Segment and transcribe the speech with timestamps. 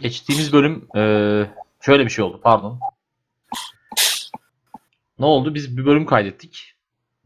[0.00, 1.50] geçtiğimiz bölüm eee,
[1.80, 2.40] şöyle bir şey oldu.
[2.42, 2.80] Pardon.
[5.18, 5.54] Ne oldu?
[5.54, 6.74] Biz bir bölüm kaydettik.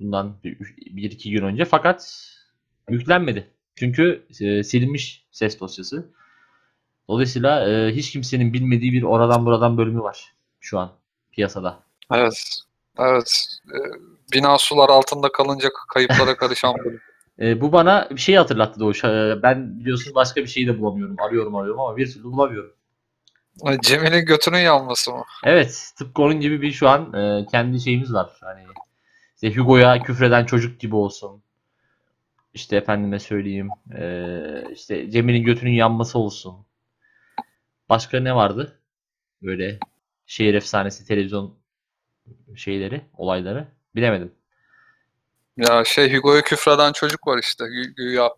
[0.01, 1.65] Bundan bir, bir iki gün önce.
[1.65, 2.29] Fakat
[2.89, 3.51] yüklenmedi.
[3.77, 6.11] Çünkü eee, silinmiş ses dosyası.
[7.09, 10.93] Dolayısıyla eee, hiç kimsenin bilmediği bir oradan buradan bölümü var şu an
[11.33, 11.83] piyasada.
[12.13, 12.61] Evet.
[12.99, 13.47] Evet.
[13.69, 13.79] Ee,
[14.33, 17.01] bina sular altında kalınca kayıplara karışan bölüm.
[17.43, 19.05] E, bu bana bir şey hatırlattı Doğuş.
[19.05, 21.17] E, ben biliyorsun başka bir şeyi de bulamıyorum.
[21.21, 22.73] Arıyorum arıyorum ama bir türlü bulamıyorum.
[23.83, 25.25] Cemil'in götünün yanması mı?
[25.45, 28.31] Evet, tıpkı onun gibi bir şu an e, kendi şeyimiz var.
[28.41, 28.63] Hani
[29.35, 31.43] işte Hugo'ya küfreden çocuk gibi olsun.
[32.55, 33.69] İşte efendime söyleyeyim.
[33.99, 34.39] e,
[34.73, 36.55] işte Cemil'in götünün yanması olsun.
[37.89, 38.79] Başka ne vardı?
[39.43, 39.79] Böyle
[40.27, 41.55] şehir efsanesi televizyon
[42.57, 43.69] şeyleri, olayları.
[43.95, 44.33] Bilemedim.
[45.57, 48.31] Ya şey Hugo'ya küfreden çocuk var işte gü- güya.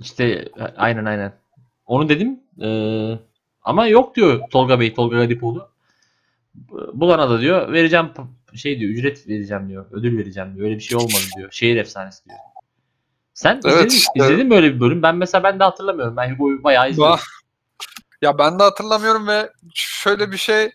[0.00, 1.32] İşte aynen aynen.
[1.86, 2.40] Onu dedim.
[2.62, 3.18] Ee,
[3.62, 5.68] ama yok diyor Tolga Bey, Tolga Garipoğlu.
[6.92, 8.10] Bulana da diyor vereceğim
[8.54, 9.86] şey diyor ücret vereceğim diyor.
[9.92, 10.66] Ödül vereceğim diyor.
[10.66, 11.48] Öyle bir şey olmadı diyor.
[11.52, 12.38] Şehir efsanesi diyor.
[13.34, 14.10] Sen Evet, izledin, işte.
[14.16, 15.02] izledin mi böyle bir bölüm?
[15.02, 16.16] Ben mesela ben de hatırlamıyorum.
[16.16, 17.10] Ben Hugo'yu bayağı izledim.
[18.22, 20.70] Ya ben de hatırlamıyorum ve şöyle bir şey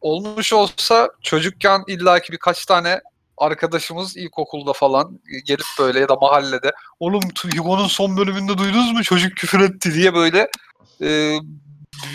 [0.00, 3.00] olmuş olsa çocukken illaki birkaç tane
[3.38, 7.22] arkadaşımız ilkokulda falan gelip böyle ya da mahallede oğlum
[7.56, 10.48] Hugo'nun son bölümünde duydunuz mu çocuk küfür etti diye böyle
[11.02, 11.36] e,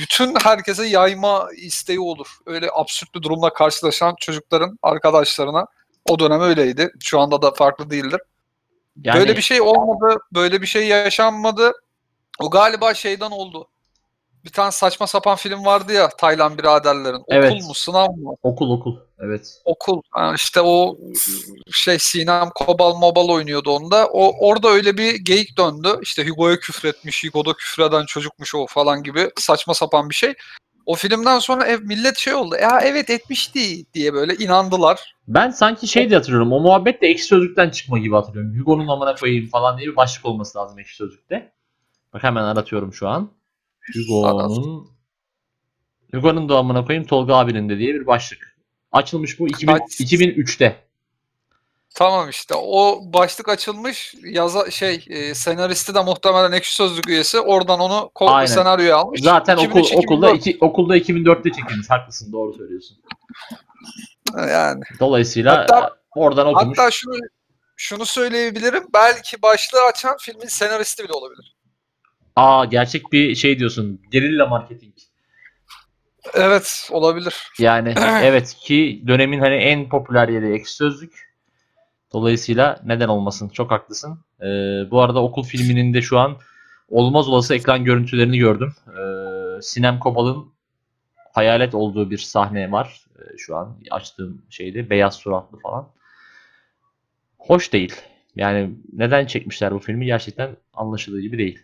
[0.01, 2.27] bütün herkese yayma isteği olur.
[2.45, 5.65] Öyle absürt bir durumla karşılaşan çocukların arkadaşlarına
[6.09, 6.91] o dönem öyleydi.
[6.99, 8.21] Şu anda da farklı değildir.
[9.03, 11.71] Yani Böyle bir şey olmadı, böyle bir şey yaşanmadı.
[12.39, 13.67] O galiba şeyden oldu.
[14.45, 17.15] Bir tane saçma sapan film vardı ya Taylan biraderlerin.
[17.19, 17.63] Okul Evet.
[17.63, 18.35] mu, sınav mı?
[18.43, 18.97] okul okul.
[19.19, 19.61] Evet.
[19.65, 20.01] Okul.
[20.35, 20.97] İşte o
[21.71, 24.07] şey Sinem Kobal Mobal oynuyordu onda.
[24.07, 25.89] O orada öyle bir geyik döndü.
[26.01, 30.33] İşte Hugo'ya küfretmiş, Hugo'da küfreden çocukmuş o falan gibi saçma sapan bir şey.
[30.85, 32.55] O filmden sonra ev millet şey oldu.
[32.61, 35.15] Ya evet etmişti diye böyle inandılar.
[35.27, 36.53] Ben sanki şey de hatırlıyorum.
[36.53, 38.59] O muhabbet de ekşi sözlükten çıkma gibi hatırlıyorum.
[38.59, 41.51] Hugo'nun amına koyayım falan diye bir başlık olması lazım ekşi sözlükte.
[42.13, 43.31] Bak hemen aratıyorum şu an.
[43.93, 44.87] Hugo'nun
[46.13, 48.48] Hugo'nun da amına koyayım Tolga abinin de diye bir başlık.
[48.91, 50.75] Açılmış bu 2000, Kaç- 2003'te.
[51.95, 57.79] Tamam işte o başlık açılmış yaza şey e, senaristi de muhtemelen ekşi sözlük üyesi oradan
[57.79, 58.45] onu ko- Aynen.
[58.45, 59.21] senaryoya almış.
[59.21, 60.47] Zaten okul 2003, okulda 2004.
[60.47, 61.89] iki, okulda 2004'te çekilmiş.
[61.89, 62.97] Haklısın doğru söylüyorsun.
[64.49, 66.77] yani Dolayısıyla Hatta- oradan okumuş.
[66.77, 67.15] hatta şunu
[67.77, 71.55] şunu söyleyebilirim belki başlığı açan filmin senaristi bile olabilir.
[72.35, 74.01] Aa gerçek bir şey diyorsun.
[74.11, 74.93] Gerilla marketing.
[76.33, 77.35] Evet olabilir.
[77.59, 81.29] Yani evet ki dönemin hani en popüler yeri ekşi sözlük.
[82.13, 83.49] Dolayısıyla neden olmasın?
[83.49, 84.19] Çok haklısın.
[84.41, 84.45] Ee,
[84.91, 86.37] bu arada okul filminin de şu an
[86.89, 88.73] olmaz olası ekran görüntülerini gördüm.
[88.87, 90.53] Ee, Sinem Kobal'ın
[91.33, 93.05] hayalet olduğu bir sahne var.
[93.19, 95.87] Ee, şu an açtığım şeyde beyaz suratlı falan.
[97.37, 97.95] Hoş değil.
[98.35, 101.59] Yani neden çekmişler bu filmi gerçekten anlaşıldığı gibi değil.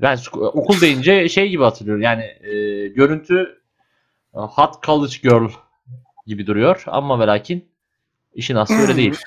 [0.00, 2.02] Ben okul deyince şey gibi hatırlıyorum.
[2.02, 3.62] Yani e, görüntü
[4.34, 5.50] e, Hot College Girl
[6.26, 7.68] gibi duruyor ama ve lakin
[8.34, 9.16] işin aslı öyle değil.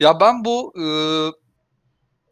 [0.00, 0.86] Ya ben bu e,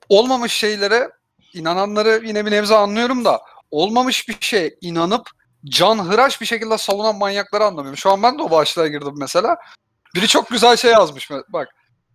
[0.09, 1.11] olmamış şeylere
[1.55, 3.41] inananları yine bir nebze anlıyorum da
[3.71, 5.31] olmamış bir şeye inanıp
[5.65, 7.97] canhıraş bir şekilde savunan manyakları anlamıyorum.
[7.97, 9.57] Şu an ben de o başlığa girdim mesela.
[10.15, 11.31] Biri çok güzel şey yazmış.
[11.49, 11.69] Bak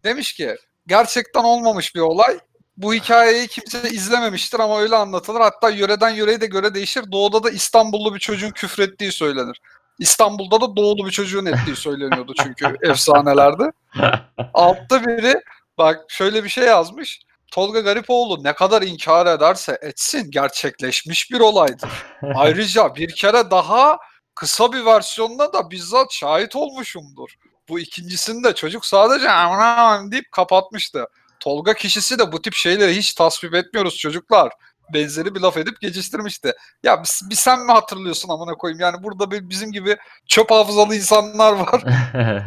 [0.03, 0.55] demiş ki
[0.87, 2.39] gerçekten olmamış bir olay.
[2.77, 5.39] Bu hikayeyi kimse izlememiştir ama öyle anlatılır.
[5.39, 7.11] Hatta yöreden yöreye de göre değişir.
[7.11, 9.61] Doğuda da İstanbullu bir çocuğun küfrettiği söylenir.
[9.99, 13.71] İstanbul'da da doğulu bir çocuğun ettiği söyleniyordu çünkü efsanelerde.
[14.53, 15.41] Altta biri
[15.77, 17.19] bak şöyle bir şey yazmış.
[17.51, 21.89] Tolga Garipoğlu ne kadar inkar ederse etsin gerçekleşmiş bir olaydır.
[22.35, 23.97] Ayrıca bir kere daha
[24.35, 27.29] kısa bir versiyonuna da bizzat şahit olmuşumdur.
[27.69, 31.07] Bu ikincisinde çocuk sadece aman deyip kapatmıştı.
[31.43, 34.51] Tolga kişisi de bu tip şeyleri hiç tasvip etmiyoruz çocuklar.
[34.93, 36.53] Benzeri bir laf edip geçiştirmişti.
[36.83, 38.79] Ya bir, bir sen mi hatırlıyorsun amına koyayım?
[38.79, 39.97] Yani burada bir- bizim gibi
[40.27, 41.83] çöp hafızalı insanlar var.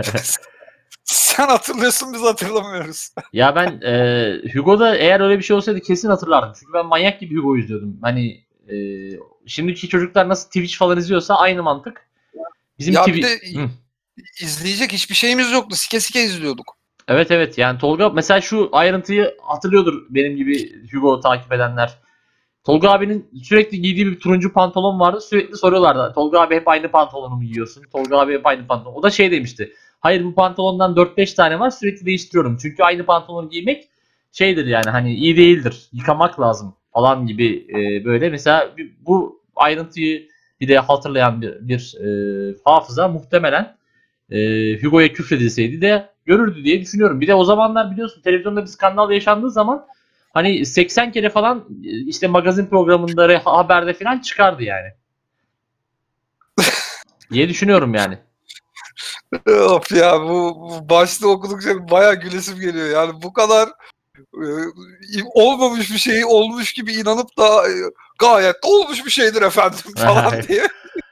[1.04, 3.08] Sen hatırlıyorsun biz hatırlamıyoruz.
[3.32, 6.52] ya ben e, Hugo'da eğer öyle bir şey olsaydı kesin hatırlardım.
[6.60, 7.98] Çünkü ben manyak gibi Hugo izliyordum.
[8.02, 8.76] Hani e,
[9.46, 12.06] şimdiki çocuklar nasıl Twitch falan izliyorsa aynı mantık.
[12.78, 13.08] Bizim Ya TV...
[13.08, 13.70] bir de Hı.
[14.40, 15.76] izleyecek hiçbir şeyimiz yoktu.
[15.76, 16.75] Sike sike izliyorduk.
[17.08, 21.98] Evet evet yani Tolga mesela şu ayrıntıyı hatırlıyordur benim gibi Hugo takip edenler.
[22.64, 25.20] Tolga abinin sürekli giydiği bir turuncu pantolon vardı.
[25.20, 26.12] Sürekli soruyorlardı.
[26.14, 27.82] Tolga abi hep aynı pantolonu mu giyiyorsun?
[27.92, 28.94] Tolga abi hep aynı pantolon.
[28.94, 29.72] O da şey demişti.
[30.00, 32.56] Hayır bu pantolondan 4-5 tane var sürekli değiştiriyorum.
[32.56, 33.88] Çünkü aynı pantolonu giymek
[34.32, 35.88] şeydir yani hani iyi değildir.
[35.92, 40.28] Yıkamak lazım falan gibi e, böyle mesela bu ayrıntıyı
[40.60, 42.08] bir de hatırlayan bir, bir e,
[42.64, 43.76] hafıza muhtemelen
[44.30, 44.38] e,
[44.82, 47.20] Hugo'ya küfredilseydi de görürdü diye düşünüyorum.
[47.20, 49.86] Bir de o zamanlar biliyorsun televizyonda bir skandal yaşandığı zaman
[50.34, 54.88] hani 80 kere falan e, işte magazin programında haberde falan çıkardı yani.
[57.32, 58.18] diye düşünüyorum yani.
[59.48, 62.88] Of ya bu, bu başta okudukça bayağı gülesim geliyor.
[62.88, 63.68] Yani bu kadar
[64.18, 64.48] e,
[65.34, 67.72] olmamış bir şeyi olmuş gibi inanıp da e,
[68.18, 70.68] gayet de olmuş bir şeydir efendim falan diye.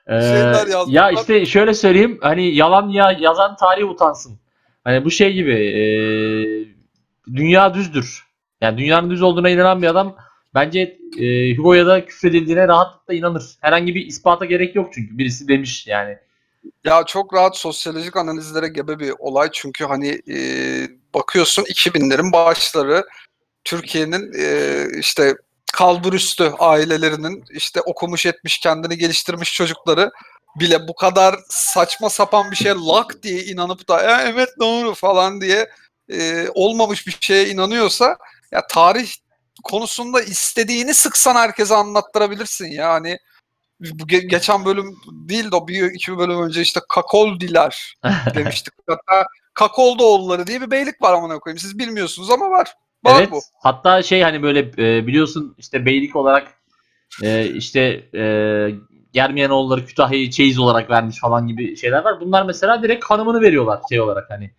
[0.06, 0.87] Ee, Şeyler yazmışlar.
[0.88, 4.38] ya işte şöyle söyleyeyim hani yalan ya yazan tarih utansın.
[4.84, 5.84] Hani bu şey gibi e,
[7.34, 8.25] dünya düzdür.
[8.60, 10.16] Yani dünyanın düz olduğuna inanan bir adam
[10.54, 13.44] bence e, Hugo'ya da küfredildiğine rahatlıkla inanır.
[13.60, 16.19] Herhangi bir ispata gerek yok çünkü birisi demiş yani.
[16.84, 20.38] Ya çok rahat sosyolojik analizlere gebe bir olay çünkü hani e,
[21.14, 23.04] bakıyorsun 2000'lerin başları
[23.64, 25.34] Türkiye'nin e, işte
[25.72, 30.10] kalburüstü ailelerinin işte okumuş etmiş kendini geliştirmiş çocukları
[30.61, 35.41] bile bu kadar saçma sapan bir şeye lak diye inanıp da "Ya evet doğru falan
[35.41, 35.71] diye
[36.12, 38.17] e, olmamış bir şeye inanıyorsa
[38.53, 39.12] ya tarih
[39.65, 43.19] konusunda istediğini sıksan herkese anlattırabilirsin yani
[43.81, 47.97] bu ge- geçen bölüm değil de bir iki bölüm önce işte Kakoldiler
[48.35, 48.75] demiştik.
[48.87, 51.59] Hatta Kakoldoğulları diye bir beylik var amına koyayım.
[51.59, 52.75] Siz bilmiyorsunuz ama var.
[53.05, 53.31] Var evet.
[53.33, 53.41] bu.
[53.62, 56.55] Hatta şey hani böyle e, biliyorsun işte beylik olarak
[57.23, 57.81] e, işte
[58.15, 58.23] e,
[59.14, 62.20] Germiyanoğulları Kütahya'yı çeyiz olarak vermiş falan gibi şeyler var.
[62.20, 64.50] Bunlar mesela direkt hanımını veriyorlar şey olarak hani.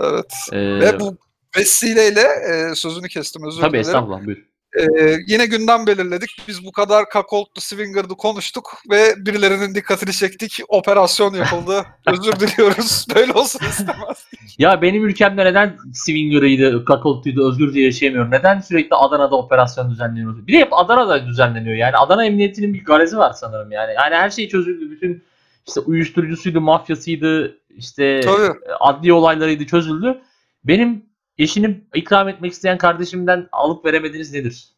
[0.00, 0.34] Evet.
[0.52, 1.16] E, Ve bu
[1.58, 3.86] vesileyle e, sözünü kestim özür tabii dilerim.
[3.88, 4.44] estağfurullah buyur.
[4.78, 6.30] E, yine gündem belirledik.
[6.48, 10.60] Biz bu kadar Kakolt'lu Swinger'dı konuştuk ve birilerinin dikkatini çektik.
[10.68, 11.84] Operasyon yapıldı.
[12.06, 13.06] özür diliyoruz.
[13.14, 14.26] Böyle olsun istemez.
[14.58, 18.30] Ya benim ülkemde neden Swinger'ıydı, Kakoltu'ydu, özgürce yaşayamıyor?
[18.30, 20.46] Neden sürekli Adana'da operasyon düzenleniyor?
[20.46, 21.76] Bir de hep Adana'da düzenleniyor.
[21.76, 23.94] Yani Adana Emniyeti'nin bir garezi var sanırım yani.
[23.94, 24.90] Yani her şey çözüldü.
[24.90, 25.24] Bütün
[25.66, 28.58] işte uyuşturucusuydu, mafyasıydı, işte Tabii.
[28.80, 30.20] adli olaylarıydı çözüldü.
[30.64, 31.11] Benim
[31.42, 34.68] eşini ikram etmek isteyen kardeşimden alıp veremediğiniz nedir?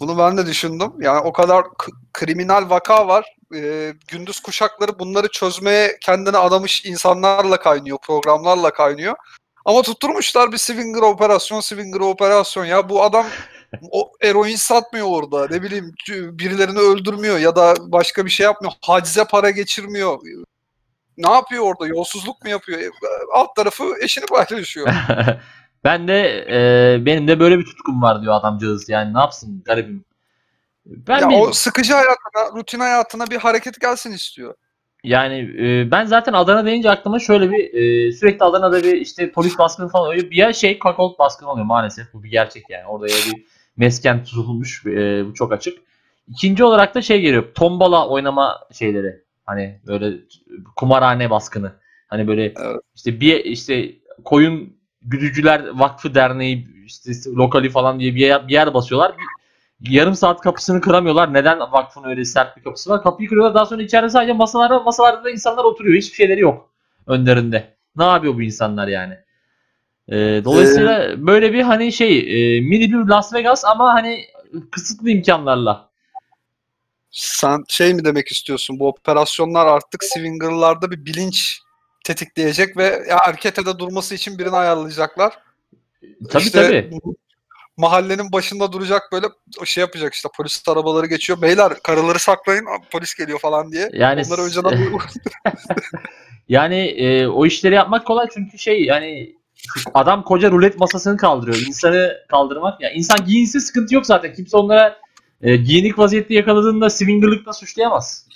[0.00, 0.92] Bunu ben de düşündüm.
[1.00, 1.64] Yani o kadar
[2.12, 3.36] kriminal vaka var.
[3.54, 9.14] Ee, gündüz kuşakları bunları çözmeye kendini adamış insanlarla kaynıyor, programlarla kaynıyor.
[9.64, 12.64] Ama tutturmuşlar bir swinger operasyon, swinger operasyon.
[12.64, 13.26] Ya bu adam
[13.90, 15.46] o eroin satmıyor orada.
[15.50, 18.72] Ne bileyim birilerini öldürmüyor ya da başka bir şey yapmıyor.
[18.82, 20.18] Hacize para geçirmiyor.
[21.18, 21.86] Ne yapıyor orada?
[21.86, 22.80] Yolsuzluk mu yapıyor?
[22.80, 22.90] E,
[23.34, 24.88] Alt tarafı eşini paylaşıyor.
[25.84, 28.88] ben de e, benim de böyle bir tutkum var diyor adamcağız.
[28.88, 30.04] Yani ne yapsın garibim.
[30.86, 34.54] Ben ya bir- o sıkıcı hayatına, rutin hayatına bir hareket gelsin istiyor.
[35.04, 39.58] Yani e, ben zaten Adana deyince aklıma şöyle bir e, sürekli Adana'da bir işte polis
[39.58, 40.30] baskını falan oluyor.
[40.30, 42.12] Bir ya şey Kakolt baskını oluyor maalesef.
[42.12, 42.86] Bu bir gerçek yani.
[42.86, 43.44] Orada ya bir
[43.76, 44.86] mesken tutulmuş.
[44.86, 45.78] e, bu çok açık.
[46.28, 47.54] İkinci olarak da şey geliyor.
[47.54, 49.23] Tombala oynama şeyleri.
[49.46, 50.12] Hani böyle
[50.76, 51.72] kumarhane baskını.
[52.08, 52.80] Hani böyle Evet.
[52.94, 53.92] işte bir işte
[54.24, 59.12] koyun güdücüler vakfı derneği işte lokali falan diye bir yer, bir yer basıyorlar.
[59.80, 61.34] Bir- yarım saat kapısını kıramıyorlar.
[61.34, 63.02] Neden vakfın öyle sert bir kapısı var?
[63.02, 63.54] Kapıyı kırıyorlar.
[63.54, 65.96] Daha sonra içeride sadece masalarda masalarda da insanlar oturuyor.
[65.98, 66.70] Hiçbir şeyleri yok
[67.06, 67.74] önlerinde.
[67.96, 69.14] Ne yapıyor bu insanlar yani?
[70.08, 74.24] Ee, dolayısıyla böyle bir hani şey e, mini bir Las Vegas ama hani
[74.70, 75.83] kısıtlı imkanlarla.
[77.14, 78.78] Sen şey mi demek istiyorsun?
[78.80, 81.60] Bu operasyonlar artık swingerlarda bir bilinç
[82.04, 85.38] tetikleyecek ve erkete durması için birini ayarlayacaklar.
[86.30, 87.00] Tabii İşte tabii.
[87.76, 89.26] Mahallenin başında duracak böyle
[89.64, 91.42] şey yapacak işte polis arabaları geçiyor.
[91.42, 93.90] Beyler karıları saklayın polis geliyor falan diye.
[93.92, 94.88] Yani Onları önceden
[96.48, 99.36] yani e, o işleri yapmak kolay çünkü şey yani
[99.94, 101.58] adam koca rulet masasını kaldırıyor.
[101.66, 104.34] İnsanı kaldırmak ya insan giyinse sıkıntı yok zaten.
[104.34, 105.03] Kimse onlara
[105.44, 108.26] e, giyinik vaziyette yakaladığında swingerlıkla suçlayamaz.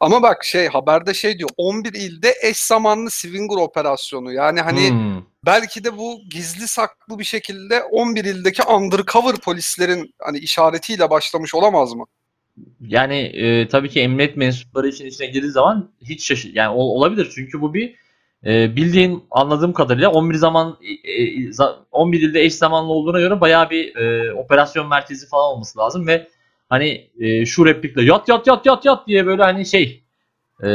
[0.00, 4.32] Ama bak şey haberde şey diyor 11 ilde eş zamanlı swinger operasyonu.
[4.32, 5.22] Yani hani Hmm.
[5.46, 11.94] belki de bu gizli saklı bir şekilde 11 ildeki undercover polislerin hani işaretiyle başlamış olamaz
[11.94, 12.04] mı?
[12.80, 17.32] Yani e, tabii ki emniyet mensupları için içine girdiği zaman hiç şaşır yani ol- olabilir
[17.34, 17.94] çünkü bu bir
[18.46, 23.40] e, bildiğin anladığım kadarıyla 11 zaman e, e, za- 11 ilde eş zamanlı olduğuna göre
[23.40, 26.28] bayağı bir e, operasyon merkezi falan olması lazım ve
[26.68, 30.04] hani e, şu replikle yat yat yat yat yat diye böyle hani şey
[30.62, 30.66] e,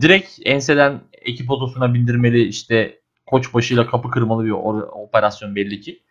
[0.00, 6.02] direkt enseden ekip otosuna bindirmeli işte koç başıyla kapı kırmalı bir operasyon belli ki.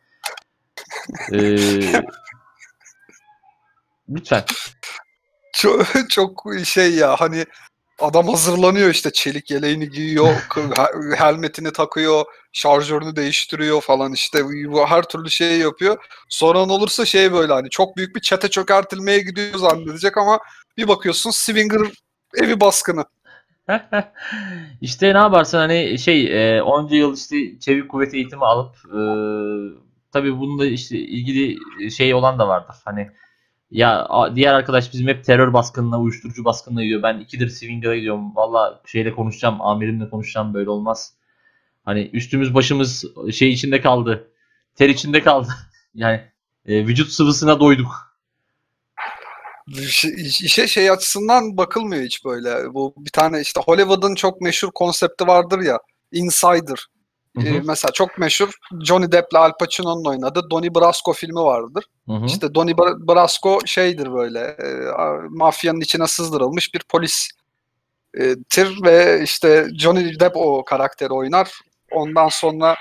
[1.34, 1.38] E,
[4.10, 4.44] lütfen.
[5.54, 7.46] Çok, çok şey ya hani
[8.02, 10.28] Adam hazırlanıyor işte çelik yeleğini giyiyor,
[11.18, 15.98] helmetini takıyor, şarjörünü değiştiriyor falan işte bu her türlü şeyi yapıyor.
[16.30, 20.40] Sonra ne olursa şey böyle hani çok büyük bir çete çökertilmeye gidiyor zannedecek ama
[20.78, 21.82] bir bakıyorsun Swinger
[22.38, 23.06] evi baskını.
[24.82, 29.02] işte ne yaparsın hani şey e, onca yıl işte çevik kuvvet eğitimi alıp e,
[30.12, 31.58] tabii bununla işte ilgili
[31.92, 32.76] şey olan da vardır.
[32.86, 33.12] Hani
[33.72, 37.04] ya diğer arkadaş bizim hep terör baskınına, uyuşturucu baskınına gidiyor.
[37.04, 38.36] Ben ikidir Swinger'a gidiyorum.
[38.36, 41.14] Valla şeyle konuşacağım, amirimle konuşacağım böyle olmaz.
[41.86, 44.32] Hani üstümüz başımız şey içinde kaldı.
[44.76, 45.48] Ter içinde kaldı.
[45.96, 46.22] Yani
[46.66, 48.16] e, vücut sıvısına doyduk.
[50.22, 52.74] İşe şey açısından bakılmıyor hiç böyle.
[52.74, 55.80] Bu bir tane işte Hollywood'un çok meşhur konsepti vardır ya.
[56.12, 56.86] Insider.
[57.38, 58.50] Hı Ee, hı, mesela çok meşhur
[58.84, 61.86] Johnny Depp'le Al Pacino'nun oynadığı Donnie Brasco filmi vardır.
[62.08, 62.26] hı hı.
[62.26, 64.68] İşte Donnie Bra- Brasco şeydir böyle e,
[65.30, 67.30] mafyanın içine sızdırılmış bir polis
[68.20, 71.52] e, tir ve işte Johnny Depp o karakteri oynar.
[71.92, 72.76] Ondan sonra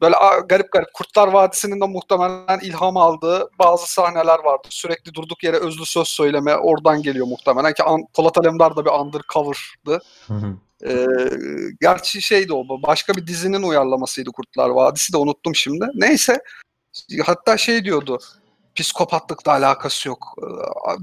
[0.00, 0.14] böyle
[0.48, 4.68] garip garip Kurtlar Vadisi'nin de muhtemelen ilham aldığı bazı sahneler vardı.
[4.70, 8.90] Sürekli durduk yere özlü söz söyleme oradan geliyor muhtemelen ki An- Polat Alemdar da bir
[8.90, 10.00] undercover'dı.
[10.26, 10.56] Hı hı.
[10.88, 11.06] Ee,
[11.80, 15.86] gerçi şeydi o başka bir dizinin uyarlamasıydı Kurtlar Vadisi de unuttum şimdi.
[15.94, 16.38] Neyse
[17.24, 18.18] hatta şey diyordu
[18.74, 20.36] psikopatlıkla alakası yok.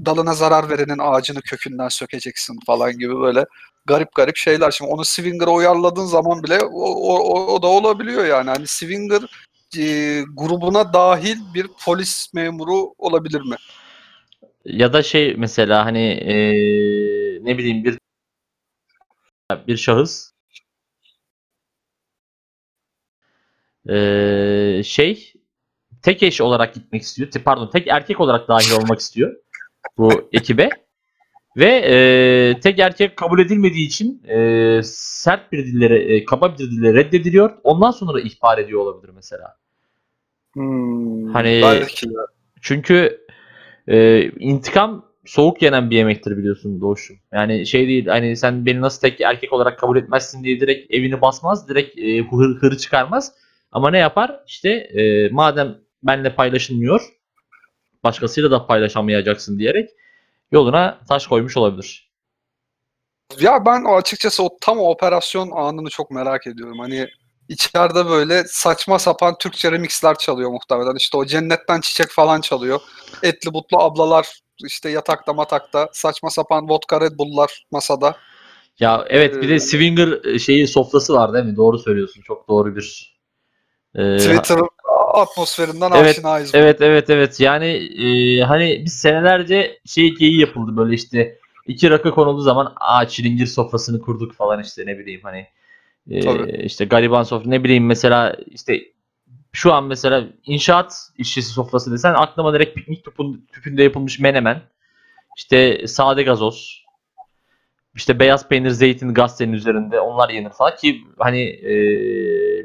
[0.06, 3.44] Dalına zarar verenin ağacını kökünden sökeceksin falan gibi böyle
[3.86, 4.70] garip garip şeyler.
[4.70, 6.84] Şimdi onu Swinger'a uyarladığın zaman bile o,
[7.14, 8.50] o- o da olabiliyor yani.
[8.50, 9.22] Hani Swinger
[9.78, 9.84] e,
[10.34, 13.56] grubuna dahil bir polis memuru olabilir mi?
[14.64, 16.34] Ya da şey mesela hani e,
[17.44, 17.98] ne bileyim bir
[19.66, 20.32] bir şahıs
[23.88, 25.32] e, şey
[26.02, 27.30] tek eş olarak gitmek istiyor.
[27.44, 29.36] Pardon tek erkek olarak dahil olmak istiyor
[29.98, 30.68] bu ekibe.
[31.56, 36.94] Ve e, tek erkek kabul edilmediği için e, sert bir dillere, e, kaba bir dille
[36.94, 37.58] reddediliyor.
[37.64, 39.56] Ondan sonra ihbar ediyor olabilir mesela.
[40.52, 42.14] Hmm, Hani- belki de.
[42.60, 43.26] Çünkü
[43.88, 47.16] e, intikam soğuk yenen bir yemektir biliyorsun Doğuş'um.
[47.32, 51.20] Yani şey değil hani sen beni nasıl tek erkek olarak kabul etmezsin diye direkt evini
[51.20, 51.68] basmaz.
[51.68, 53.32] Direkt e, hır, hırı çıkarmaz.
[53.72, 54.40] Ama ne yapar?
[54.46, 57.12] İşte e, madem benle paylaşılmıyor
[58.04, 59.90] başkasıyla da paylaşamayacaksın diyerek
[60.52, 62.12] yoluna taş koymuş olabilir.
[63.40, 66.78] Ya ben açıkçası o tam operasyon anını çok merak ediyorum.
[66.78, 67.08] Hani
[67.48, 70.96] içeride böyle saçma sapan Türkçe remixler çalıyor muhtemelen.
[70.96, 72.80] İşte o cennetten çiçek falan çalıyor.
[73.22, 78.16] Etli butlu ablalar işte yatakta matakta saçma sapan vodka Red Bull'lar masada.
[78.78, 81.56] Ya evet bir de Ee, Swinger şeyi sofrası var değil mi?
[81.56, 82.22] Doğru söylüyorsun.
[82.22, 83.18] Çok doğru bir
[83.94, 84.58] e, Twitter
[85.14, 86.54] atmosferinden Evet, aşinayız.
[86.54, 87.66] Evet evet evet yani
[88.06, 93.46] e, hani biz senelerce şey geyiği yapıldı böyle işte iki rakı konulduğu zaman aa çilingir
[93.46, 95.46] sofrasını kurduk falan işte ne bileyim hani
[96.10, 96.62] e, Tabii.
[96.64, 98.80] işte gariban sofra ne bileyim mesela işte
[99.52, 104.62] şu an mesela inşaat işçisi sofrası desen aklıma direkt piknik tüpün, tüpünde yapılmış menemen
[105.36, 106.84] işte sade gazoz
[107.94, 111.74] işte beyaz peynir zeytin gazetenin üzerinde onlar yenir falan ki hani e,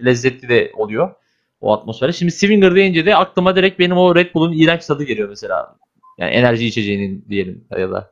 [0.05, 1.15] lezzetli de oluyor
[1.61, 2.13] o atmosfere.
[2.13, 5.75] Şimdi Swinger deyince de aklıma direkt benim o Red Bull'un iğrenç tadı geliyor mesela.
[6.17, 8.11] Yani enerji içeceğinin diyelim ya da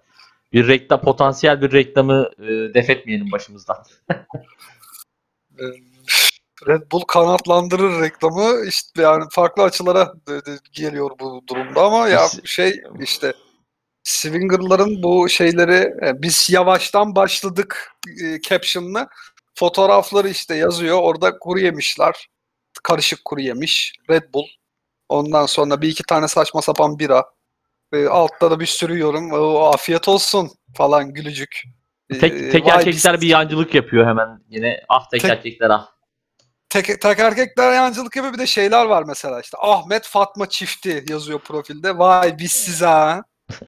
[0.53, 3.77] bir reklam potansiyel bir reklamı e, def etmeyelim başımızdan.
[6.67, 10.13] Red Bull kanatlandırır reklamı işte yani farklı açılara
[10.71, 13.33] geliyor bu durumda ama ya şey işte
[14.03, 17.91] Swinger'ların bu şeyleri e, biz yavaştan başladık
[18.23, 19.07] e, caption'lı
[19.55, 20.99] fotoğrafları işte yazıyor.
[21.01, 22.27] Orada kuru yemişler.
[22.83, 23.93] Karışık kuru yemiş.
[24.09, 24.45] Red Bull.
[25.09, 27.25] Ondan sonra bir iki tane saçma sapan bira.
[27.93, 29.31] E, altta da bir sürü yorum.
[29.31, 31.63] O, afiyet olsun falan gülücük.
[32.09, 34.81] E, Tek, tek erkekler biz- bir yancılık yapıyor hemen yine.
[34.89, 35.94] Ah tek, Tek- erkekler ah.
[36.83, 41.39] Tek, tek erkekler yancılık yapıyor bir de şeyler var mesela işte Ahmet Fatma çifti yazıyor
[41.39, 41.97] profilde.
[41.97, 43.23] Vay biz size ha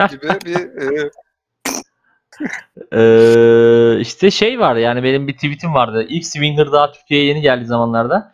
[0.10, 1.10] gibi bir e,
[2.94, 6.06] Ee, işte şey var yani benim bir tweetim vardı.
[6.10, 8.34] İlk Swinger daha Türkiye'ye yeni geldiği zamanlarda.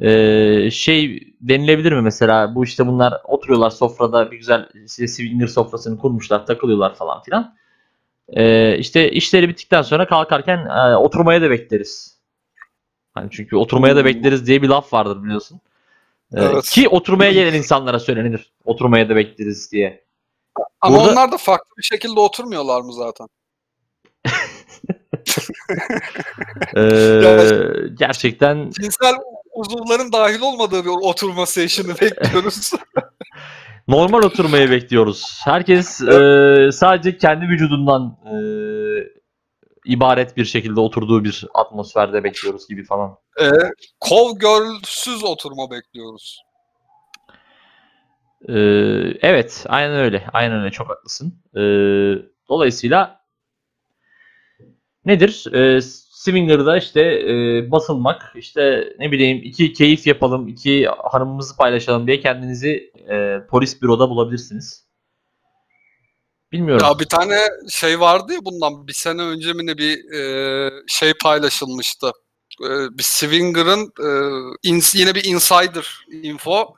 [0.00, 5.98] Ee, şey denilebilir mi mesela bu işte bunlar oturuyorlar sofrada bir güzel işte Swinger sofrasını
[5.98, 7.56] kurmuşlar takılıyorlar falan filan.
[8.28, 12.13] Ee, işte işleri bittikten sonra kalkarken e, oturmaya da bekleriz.
[13.14, 14.06] Hani çünkü oturmaya da Hmm.
[14.06, 15.60] bekleriz diye bir laf vardır biliyorsun.
[16.36, 16.64] Ee, Evet.
[16.70, 18.52] Ki oturmaya gelen insanlara söylenir.
[18.64, 20.04] Oturmaya da bekleriz diye.
[20.80, 23.26] ama Burada- onlar da farklı bir şekilde oturmuyorlar mı zaten?
[26.76, 27.20] Ee,
[27.98, 29.14] gerçekten Cinsel
[29.54, 32.72] uzuvların dahil olmadığı bir oturma session'ı bekliyoruz.
[33.88, 35.40] normal oturmayı bekliyoruz.
[35.44, 38.34] Herkes e, sadece kendi vücudundan e,
[39.84, 43.16] ibaret bir şekilde oturduğu bir atmosferde bekliyoruz gibi falan.
[43.40, 43.50] Ee,
[44.08, 46.42] Cowgirl'süz oturma bekliyoruz.
[48.48, 48.54] Ee,
[49.22, 50.24] evet, aynen öyle.
[50.32, 50.70] Aynen öyle.
[50.70, 51.34] Çok haklısın.
[51.56, 51.60] Ee,
[52.48, 53.20] dolayısıyla
[55.04, 55.52] nedir?
[55.52, 55.80] Ee,
[56.24, 62.92] Swinger'da işte e, basılmak, işte ne bileyim iki keyif yapalım, iki hanımımızı paylaşalım diye kendinizi
[63.10, 64.83] e, polis büroda bulabilirsiniz.
[66.54, 66.86] Bilmiyorum.
[66.86, 67.38] Ya bir tane
[67.70, 72.12] şey vardı ya bundan bir sene önce mi ne bir e, şey paylaşılmıştı.
[72.62, 74.08] E, bir Swinger'ın e,
[74.68, 76.74] ins- yine bir insider info.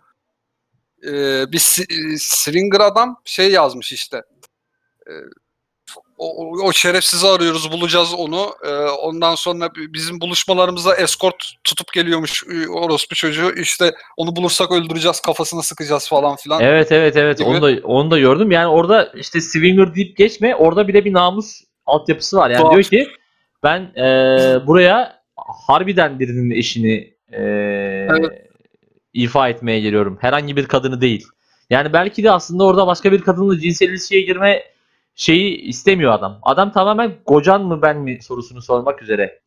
[1.06, 1.12] E,
[1.52, 1.58] bir
[1.90, 4.22] e, Swinger adam şey yazmış işte.
[5.06, 5.12] E,
[6.18, 8.46] o, o- şerefsizi arıyoruz bulacağız onu.
[8.64, 13.52] E, ondan sonra bi- bizim buluşmalarımıza eskort tutup geliyormuş orospu çocuğu.
[13.56, 16.62] İşte onu bulursak öldüreceğiz kafasına sıkacağız falan filan.
[16.62, 17.48] Evet evet evet Gibi.
[17.48, 18.50] onu da onu da gördüm.
[18.50, 20.56] Yani orada işte Swinger deyip geçme.
[20.56, 22.50] Orada bile bir namus altyapısı var.
[22.50, 22.70] Yani Doğru.
[22.72, 23.08] diyor ki
[23.62, 24.06] ben e,
[24.66, 25.22] buraya
[25.66, 28.08] harbiden birinin eşini e,
[29.14, 30.18] ifa etmeye geliyorum.
[30.20, 31.26] Herhangi bir kadını değil.
[31.70, 34.62] Yani belki de aslında orada başka bir kadınla cinsel ilişkiye girme
[35.16, 36.38] şeyi istemiyor adam.
[36.42, 39.40] Adam tamamen kocan mı ben mi sorusunu sormak üzere.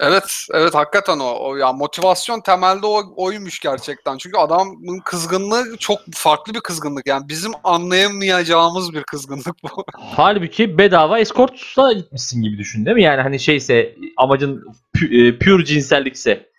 [0.00, 1.36] Evet, evet hakikaten o.
[1.40, 4.16] o ya motivasyon temelde o oymuş gerçekten.
[4.18, 7.06] Çünkü adamın kızgınlığı çok farklı bir kızgınlık.
[7.06, 9.84] Yani bizim anlayamayacağımız bir kızgınlık bu.
[9.94, 13.02] Halbuki bedava eskortla gitmişsin gibi düşün değil mi?
[13.02, 14.64] Yani hani şeyse amacın
[14.96, 16.50] pü- e, cinsellikse.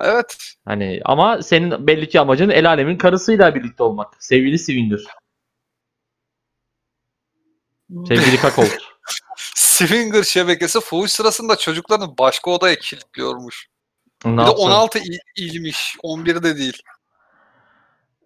[0.00, 0.36] evet.
[0.64, 4.16] Hani ama senin belli ki amacın el alemin karısıyla birlikte olmak.
[4.18, 5.00] Sevgili Swinger.
[8.08, 8.76] Sevgili Kakolt.
[9.54, 13.66] Swinger şebekesi fuhuş sırasında çocuklarını başka odaya kilitliyormuş.
[14.24, 14.62] Ne Bir de yapsın?
[14.64, 15.96] 16 il- ilmiş.
[16.02, 16.82] 11 de değil.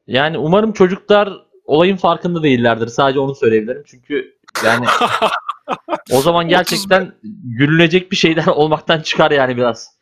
[0.07, 1.33] Yani umarım çocuklar
[1.65, 2.89] olayın farkında değillerdir.
[2.89, 3.83] Sadece onu söyleyebilirim.
[3.87, 4.87] Çünkü yani
[6.11, 9.99] o zaman gerçekten gülünecek bir şeyler olmaktan çıkar yani biraz.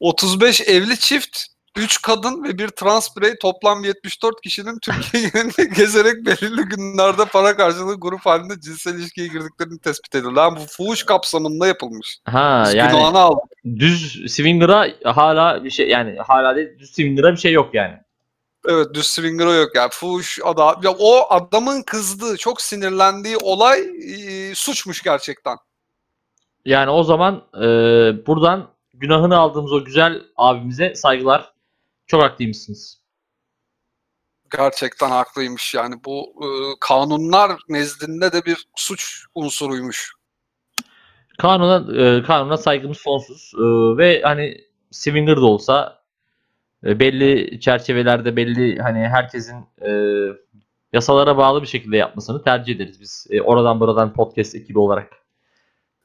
[0.00, 1.38] 35 evli çift,
[1.76, 7.56] 3 kadın ve bir trans birey toplam 74 kişinin Türkiye genelinde gezerek belirli günlerde para
[7.56, 10.34] karşılığı grup halinde cinsel ilişkiye girdiklerini tespit edildi.
[10.34, 12.18] Lan bu fuhuş kapsamında yapılmış.
[12.24, 13.44] Ha Biz yani aldık.
[13.78, 17.94] düz Swinger'a hala bir şey yani hala değil düz Swinger'a bir şey yok yani.
[18.68, 19.90] Evet düz swinger'a yok yani.
[19.92, 25.56] Fuhuş ada ya o adamın kızdığı, çok sinirlendiği olay e, suçmuş gerçekten.
[26.64, 27.66] Yani o zaman e,
[28.26, 31.53] buradan günahını aldığımız o güzel abimize saygılar.
[32.14, 33.00] Çok haklıymışsınız.
[34.56, 35.94] Gerçekten haklıymış yani.
[36.04, 36.46] Bu e,
[36.80, 40.12] kanunlar nezdinde de bir suç unsuruymuş.
[41.38, 43.62] Kanuna e, kanuna saygımız sonsuz E,
[43.98, 46.02] ve hani Swinger da olsa
[46.84, 49.90] e, belli çerçevelerde belli hani herkesin e,
[50.92, 53.26] yasalara bağlı bir şekilde yapmasını tercih ederiz biz.
[53.30, 55.12] E, oradan buradan podcast ekibi olarak.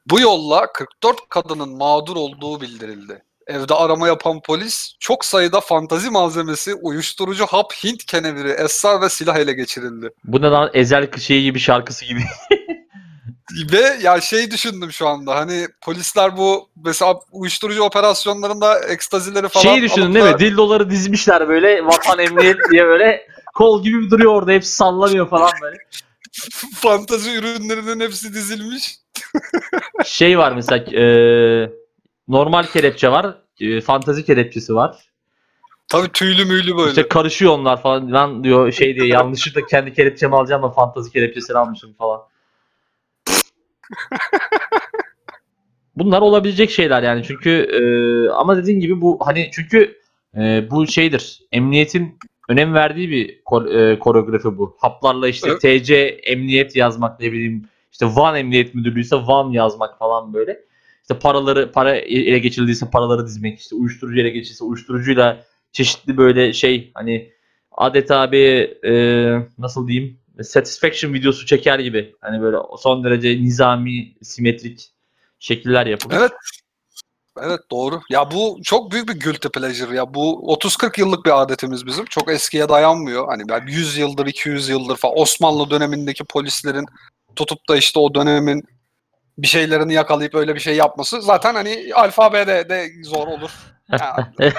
[0.06, 3.22] Bu yolla 44 kadının mağdur olduğu bildirildi.
[3.46, 9.36] Evde arama yapan polis çok sayıda fantazi malzemesi, uyuşturucu hap, Hint keneviri, esrar ve silah
[9.36, 10.10] ele geçirildi.
[10.24, 12.20] Bu ne lan Ezel şeyi gibi şarkısı gibi.
[13.72, 19.82] Ve ya şey düşündüm şu anda hani polisler bu mesela uyuşturucu operasyonlarında ekstazileri falan Şeyi
[19.82, 20.38] düşünün alıp değil da mi?
[20.38, 25.76] Dildoları dizmişler böyle vatan emniyet diye böyle kol gibi duruyor orada hepsi sallanıyor falan böyle.
[26.74, 28.96] fantazi ürünlerinin hepsi dizilmiş.
[30.04, 31.04] Şey var mesela e,
[32.30, 33.36] normal kelepçe var.
[33.60, 34.96] E, fantazi kelepçesi var.
[35.88, 36.88] Tabii tüylü müylü böyle.
[36.88, 38.12] İşte karışıyor onlar falan.
[38.12, 42.20] Lan diyor şey diye yanlışlıkla kendi kelepçemi alacağım da fantazi kelepçesini almışım falan.
[45.96, 47.82] Bunlar olabilecek şeyler yani çünkü e,
[48.30, 49.98] ama dediğin gibi bu hani çünkü
[50.36, 51.42] e, bu şeydir.
[51.52, 54.76] Emniyetin önem verdiği bir ko- e, koreografi bu.
[54.78, 55.84] Haplarla işte Evet.
[55.84, 60.69] TC emniyet yazmak ne bileyim işte Van Emniyet Müdürlüğü ise Van yazmak falan böyle.
[61.02, 66.90] İşte paraları para ele geçirildiyse paraları dizmek işte uyuşturucu ele geçirse uyuşturucuyla çeşitli böyle şey
[66.94, 67.32] hani
[67.72, 72.14] adeta bir e, nasıl diyeyim satisfaction videosu çeker gibi.
[72.20, 74.90] Hani böyle son derece nizami, simetrik
[75.38, 76.16] şekiller yapılır.
[76.16, 76.32] Evet.
[77.42, 78.00] Evet doğru.
[78.10, 80.14] Ya bu çok büyük bir guilty pleasure ya.
[80.14, 82.04] Bu 30-40 yıllık bir adetimiz bizim.
[82.04, 83.28] Çok eskiye dayanmıyor.
[83.28, 86.86] Hani ben 100 yıldır, 200 yıldır falan Osmanlı dönemindeki polislerin
[87.36, 88.62] tutup da işte o dönemin
[89.42, 93.50] bir şeylerini yakalayıp öyle bir şey yapması zaten hani alfabede de zor olur.
[94.00, 94.52] Yani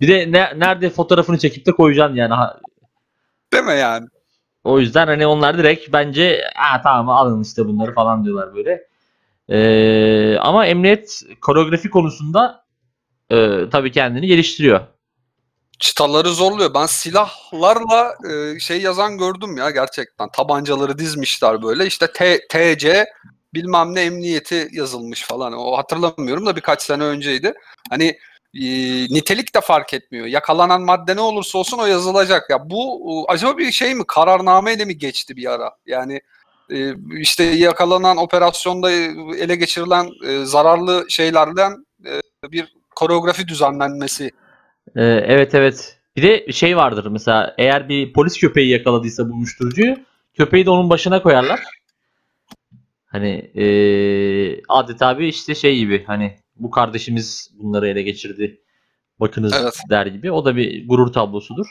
[0.00, 2.34] bir de ne, nerede fotoğrafını çekip de koyacaksın yani.
[2.34, 2.60] Ha,
[3.52, 4.06] değil mi yani?
[4.64, 8.86] O yüzden hani onlar direkt bence ha tamam alın işte bunları falan diyorlar böyle.
[9.48, 12.64] Ee, ama emniyet koreografi konusunda
[13.30, 14.80] e, tabii kendini geliştiriyor.
[15.82, 16.74] Çıtaları zorluyor.
[16.74, 20.28] Ben silahlarla e, şey yazan gördüm ya gerçekten.
[20.28, 21.86] Tabancaları dizmişler böyle.
[21.86, 23.06] İşte T, TC
[23.54, 25.52] bilmem ne emniyeti yazılmış falan.
[25.52, 27.54] O hatırlamıyorum da birkaç sene önceydi.
[27.90, 28.18] Hani
[28.54, 28.64] e,
[29.14, 30.26] nitelik de fark etmiyor.
[30.26, 32.50] Yakalanan madde ne olursa olsun o yazılacak.
[32.50, 34.04] Ya bu e, acaba bir şey mi?
[34.08, 35.70] Kararnameyle mi geçti bir ara?
[35.86, 36.20] Yani
[36.72, 38.90] e, işte yakalanan operasyonda
[39.36, 42.20] ele geçirilen e, zararlı şeylerden e,
[42.52, 44.30] bir koreografi düzenlenmesi
[44.96, 45.98] Ee, evet evet.
[46.16, 49.96] Bir de şey vardır mesela eğer bir polis köpeği yakaladıysa bu uyuşturucuyu
[50.34, 51.60] köpeği de onun başına koyarlar.
[53.06, 58.60] Hani ee, adeta bir işte şey gibi hani bu kardeşimiz bunları ele geçirdi.
[59.20, 59.74] Bakınız Evet.
[59.90, 60.32] der gibi.
[60.32, 61.66] O da bir gurur tablosudur.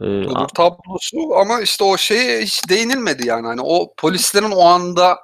[0.00, 3.46] Ee, Gurur tablosu ama işte o şeye hiç değinilmedi yani.
[3.46, 5.18] Hani o polislerin o anda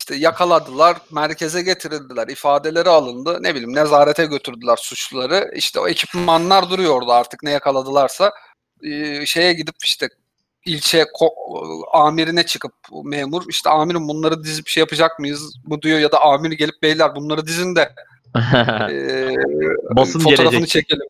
[0.00, 3.38] işte yakaladılar, merkeze getirildiler, ifadeleri alındı.
[3.40, 5.50] Ne bileyim nezarete götürdüler suçluları.
[5.56, 8.32] İşte o ekipmanlar duruyor orada artık ne yakaladılarsa.
[8.84, 10.08] Ee, şeye gidip işte
[10.66, 11.06] ilçe
[11.92, 12.72] amirine çıkıp
[13.04, 17.14] memur işte amirim bunları dizip şey yapacak mıyız bu diyor ya da amir gelip beyler
[17.16, 17.92] bunları dizin de
[18.90, 19.34] ee,
[19.96, 20.68] Basın fotoğrafını gelecek.
[20.68, 21.06] çekelim.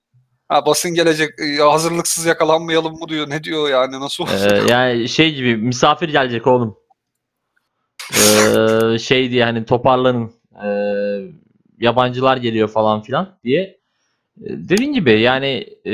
[0.49, 1.31] Ha, basın gelecek.
[1.41, 3.31] Ee, hazırlıksız yakalanmayalım mı diyor.
[3.31, 4.33] Ne diyor yani nasıl olur?
[4.53, 6.77] Ee, yani şey gibi misafir gelecek oğlum.
[8.15, 10.31] Ee, şey diye hani toparlanın.
[10.65, 10.69] Ee,
[11.81, 13.61] yabancılar geliyor falan filan diye.
[13.61, 13.79] Ee,
[14.47, 15.93] Dediğin gibi yani e,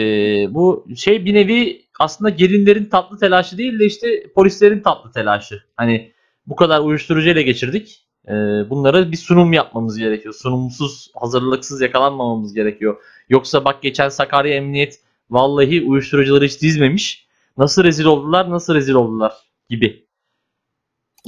[0.55, 5.63] bu şey bir nevi aslında gelinlerin tatlı telaşı değil de işte polislerin tatlı telaşı.
[5.77, 6.13] Hani
[6.47, 8.01] bu kadar uyuşturucu ele geçirdik.
[8.29, 8.33] Ee,
[8.71, 10.35] bunlara bir sunum yapmamız gerekiyor.
[10.35, 12.97] Sunumsuz, hazırlıksız yakalanmamamız gerekiyor.
[13.29, 15.01] Yoksa bak geçen Sakarya Emniyet
[15.31, 17.27] vallahi uyuşturucuları hiç dizmemiş.
[17.59, 19.33] Nasıl rezil oldular, nasıl rezil oldular
[19.71, 20.04] gibi.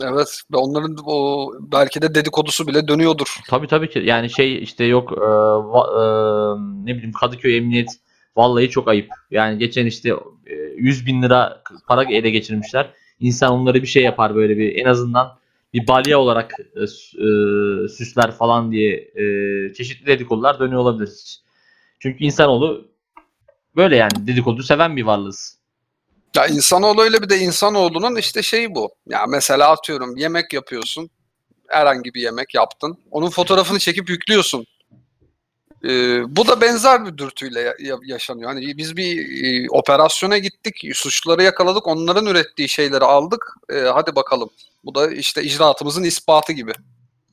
[0.02, 0.42] Evet.
[0.52, 3.37] ve Onların o belki de dedikodusu bile dönüyordur.
[3.48, 3.98] Tabii tabii ki.
[3.98, 7.88] Yani şey işte yok e, va- e, ne bileyim Kadıköy Emniyet
[8.37, 9.09] vallahi çok ayıp.
[9.30, 10.09] Yani geçen işte
[10.46, 12.90] e, 100 bin lira para ele geçirmişler.
[13.20, 15.38] İnsan onları bir şey yapar böyle bir en azından
[15.74, 16.87] bir balya olarak e, e,
[17.88, 19.22] süsler falan diye e,
[19.74, 21.40] çeşitli dedikodular dönüyor olabilir.
[22.00, 22.88] Çünkü insanoğlu
[23.76, 25.59] böyle yani dedikodu seven bir varlığız.
[26.37, 28.90] Ya insanoğlu öyle bir de insanoğlunun işte şeyi bu.
[29.09, 31.11] Ya mesela atıyorum yemek yapıyorsun.
[31.68, 32.99] Herhangi bir yemek yaptın.
[33.11, 34.66] Onun fotoğrafını çekip yüklüyorsun.
[35.85, 38.51] Ee, bu da benzer bir dürtüyle ya- ya- yaşanıyor.
[38.51, 43.55] Hani biz bir e, operasyona gittik, suçluları yakaladık, onların ürettiği şeyleri aldık.
[43.72, 44.51] Ee, hadi bakalım.
[44.85, 46.72] Bu da işte icraatımızın ispatı gibi.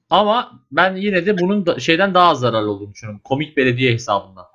[0.10, 3.22] Ama ben yine de bunun da, şeyden daha zararlı olduğunu düşünüyorum.
[3.24, 4.46] Komik belediye hesabından.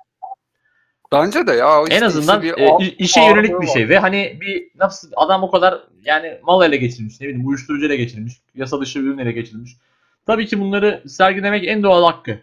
[1.11, 1.83] Bence de ya.
[1.83, 3.73] işte- en azından işte bir e, işe yönelik bir var.
[3.73, 7.85] şey ve hani bir nasıl adam o kadar yani mal ele geçirmiş ne bileyim uyuşturucu
[7.85, 9.77] ele geçirmiş yasa dışı ürün ele geçirmiş.
[10.25, 12.39] Tabii ki bunları sergilemek en doğal hakkı.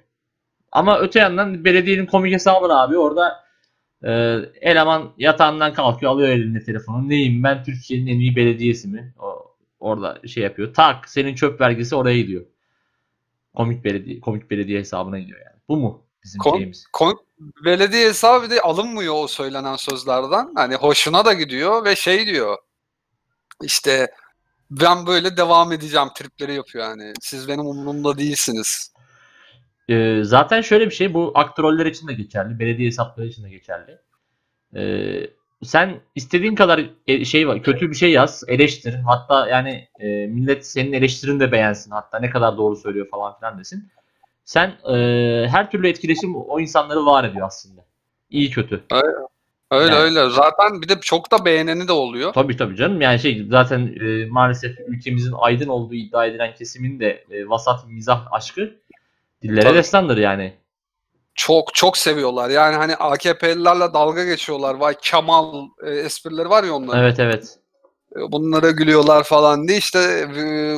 [0.72, 3.44] Ama öte yandan belediyenin komik hesabı abi orada
[4.05, 4.11] e,
[4.61, 7.09] eleman yatağından kalkıyor alıyor eline telefonu.
[7.09, 9.14] Neyim ben Türkiye'nin en iyi belediyesi mi?
[9.18, 10.74] O, orada şey yapıyor.
[10.74, 12.44] Tak senin çöp vergisi oraya gidiyor.
[13.55, 15.57] Komik belediye komik belediye hesabına gidiyor yani.
[15.68, 16.85] Bu mu bizim Kom- şeyimiz?
[16.92, 20.53] Kom- belediye hesabı de alınmıyor o söylenen sözlerden.
[20.55, 22.57] Hani hoşuna da gidiyor ve şey diyor.
[23.62, 24.11] İşte
[24.70, 27.12] ben böyle devam edeceğim tripleri yapıyor yani.
[27.20, 28.92] Siz benim umurumda değilsiniz.
[29.88, 33.99] Ee, zaten şöyle bir şey bu aktroller için de geçerli, belediye hesapları için de geçerli.
[34.77, 35.31] Ee,
[35.64, 38.94] sen istediğin kadar e- şey var, kötü bir şey yaz, eleştir.
[38.94, 41.90] Hatta yani e, millet senin eleştirini de beğensin.
[41.90, 43.88] Hatta ne kadar doğru söylüyor falan filan desin.
[44.46, 44.94] Sen e,
[45.48, 47.85] her türlü etkileşim o insanları var ediyor aslında.
[48.30, 48.82] İyi kötü.
[49.70, 50.30] Öyle Yani- öyle.
[50.30, 52.32] Zaten bir de çok da beğeneni de oluyor.
[52.32, 53.00] Tabii tabii canım.
[53.00, 58.32] Yani şey zaten e, maalesef ülkemizin aydın olduğu iddia edilen kesimin de e, vasat mizah
[58.32, 58.74] aşkı
[59.42, 59.74] dillere Tabii.
[59.76, 60.54] destandır yani.
[61.35, 62.50] Çok çok seviyorlar.
[62.50, 64.74] Yani hani AKP'lilerle dalga geçiyorlar.
[64.74, 67.02] Vay Kemal e, esprileri var ya onların.
[67.02, 67.59] Evet evet.
[68.16, 69.99] E, Bunlara gülüyorlar falan diye işte
[70.37, 70.77] e,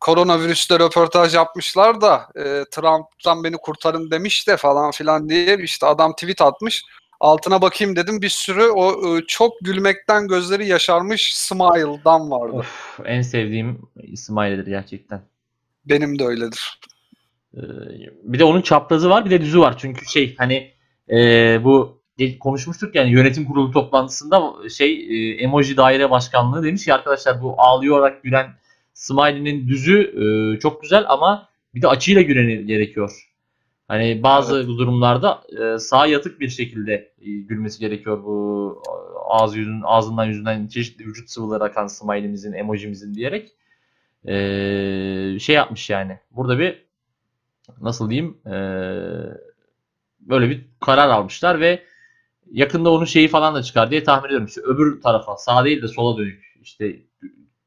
[0.00, 6.12] koronavirüste röportaj yapmışlar da e, Trump'tan beni kurtarın demiş de falan filan diye işte adam
[6.12, 6.84] tweet atmış.
[7.20, 12.52] Altına bakayım dedim bir sürü o e, çok gülmekten gözleri yaşarmış Smile'dan vardı.
[12.52, 15.22] Of, en sevdiğim İsmail'dir gerçekten.
[15.84, 16.80] Benim de öyledir.
[17.56, 17.60] Ee,
[18.22, 19.78] bir de onun çaprazı var bir de düzü var.
[19.78, 20.72] Çünkü şey hani
[21.10, 21.18] e,
[21.64, 22.03] bu
[22.40, 28.22] konuşmuştuk yani yönetim kurulu toplantısında şey e, emoji daire başkanlığı demiş ki arkadaşlar bu ağlayarak
[28.22, 28.46] gülen
[28.94, 33.30] Smiley'nin düzü e, çok güzel ama bir de açıyla güleni gerekiyor.
[33.88, 38.82] Hani bazı durumlarda e, sağa yatık bir şekilde e, gülmesi gerekiyor bu
[39.28, 43.52] ağız yüzün ağzından yüzünden çeşitli vücut sıvıları akan smiley'imizin emojimizin diyerek
[44.28, 46.18] e, şey yapmış yani.
[46.30, 46.84] Burada bir
[47.80, 48.54] nasıl diyeyim e,
[50.20, 51.82] böyle bir karar almışlar ve
[52.54, 54.46] yakında onun şeyi falan da çıkar diye tahmin ediyorum.
[54.46, 56.44] İşte öbür tarafa sağ değil de sola dönük.
[56.62, 56.96] İşte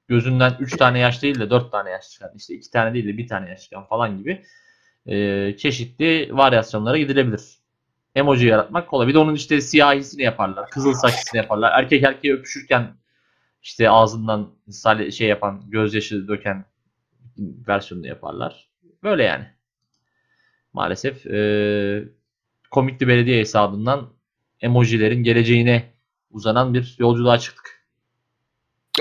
[0.07, 2.31] gözünden 3 tane yaş değil de 4 tane yaş çıkan.
[2.35, 4.43] İşte 2 tane değil de 1 tane yaş çıkan falan gibi
[5.05, 7.41] e, çeşitli varyasyonlara gidilebilir.
[8.15, 9.07] Emoji yaratmak kolay.
[9.07, 10.69] Bir de onun işte siyahisini yaparlar.
[10.69, 11.71] Kızıl saçlısını yaparlar.
[11.79, 12.87] Erkek erkeği öpüşürken
[13.61, 14.49] işte ağzından
[15.11, 16.65] şey yapan, gözyaşı döken
[17.67, 18.69] versiyonunu yaparlar.
[19.03, 19.45] Böyle yani.
[20.73, 22.03] Maalesef e,
[22.71, 24.16] komikli belediye hesabından
[24.61, 25.93] emojilerin geleceğine
[26.31, 27.77] uzanan bir yolculuğa çıktık.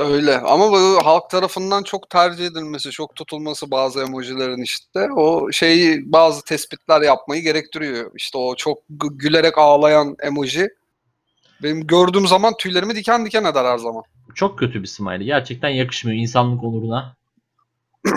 [0.01, 6.13] Öyle ama bu halk tarafından çok tercih edilmesi, çok tutulması bazı emojilerin işte o şeyi
[6.13, 8.11] bazı tespitler yapmayı gerektiriyor.
[8.17, 10.69] İşte o çok gü- gülerek ağlayan emoji
[11.63, 14.03] benim gördüğüm zaman tüylerimi diken diken eder her zaman.
[14.35, 15.27] Çok kötü bir smiley.
[15.27, 17.17] Gerçekten yakışmıyor insanlık onuruna.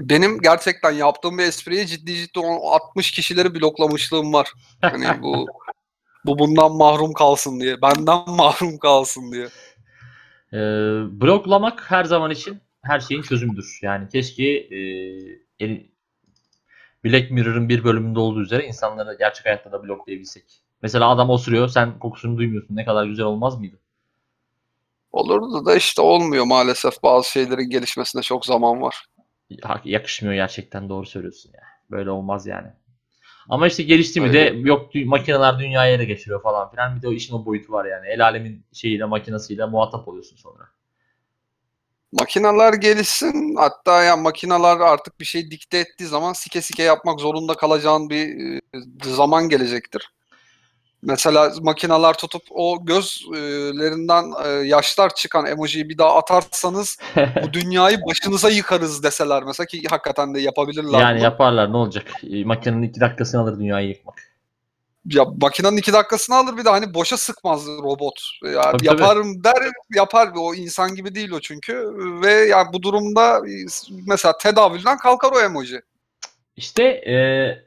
[0.00, 4.52] Benim gerçekten yaptığım bir espriye ciddi ciddi o 60 kişileri bloklamışlığım var.
[4.80, 5.46] Hani bu
[6.26, 9.48] bu bundan mahrum kalsın diye, benden mahrum kalsın diye.
[10.52, 10.56] Ee,
[11.20, 13.78] bloklamak her zaman için her şeyin çözümüdür.
[13.82, 14.78] Yani keşke e,
[15.60, 15.86] el-
[17.04, 20.44] Black Mirror'ın bir bölümünde olduğu üzere insanları gerçek hayatta da bloklayabilsek.
[20.82, 22.76] Mesela adam osuruyor, sen kokusunu duymuyorsun.
[22.76, 23.78] Ne kadar güzel olmaz mıydı?
[25.12, 27.02] Olurdu da işte olmuyor maalesef.
[27.02, 29.04] Bazı şeylerin gelişmesine çok zaman var.
[29.84, 31.60] Yakışmıyor gerçekten doğru söylüyorsun ya.
[31.90, 32.68] Böyle olmaz yani.
[33.50, 36.96] Ama işte gelişti mi de yok dü- makineler dünyaya ele geçiriyor falan filan.
[36.96, 38.06] Bir de o işin o boyutu var yani.
[38.08, 40.68] El alemin şeyiyle makinesiyle muhatap oluyorsun sonra.
[42.12, 43.54] Makineler gelişsin.
[43.56, 48.54] Hatta ya makineler artık bir şey dikte ettiği zaman sike sike yapmak zorunda kalacağın bir
[48.56, 48.60] e,
[49.04, 50.10] zaman gelecektir.
[51.02, 58.50] Mesela makineler tutup o gözlerinden e, yaşlar çıkan emojiyi bir daha atarsanız bu dünyayı başınıza
[58.50, 61.00] yıkarız deseler mesela ki hakikaten de yapabilirler.
[61.00, 61.24] yani bunu.
[61.24, 62.06] yaparlar ne olacak?
[62.30, 64.30] E, Makinenin iki dakikasını alır dünyayı yıkmak.
[65.06, 68.20] ya makinenin iki dakikasını alır bir de hani boşa sıkmaz robot.
[68.44, 68.86] Ya Tabii, tabii.
[68.86, 69.56] yaparım der
[69.96, 73.40] yapar o insan gibi değil o çünkü ve yani bu durumda
[74.06, 75.80] mesela tedavülden kalkar o emoji.
[76.56, 77.14] İşte e,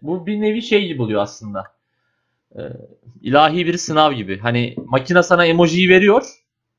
[0.02, 1.73] bu bir nevi şey gibi oluyor aslında.
[2.56, 2.62] E,
[3.22, 4.40] ilahi bir sınav gibi.
[4.40, 6.24] Hani makine sana emojiyi veriyor.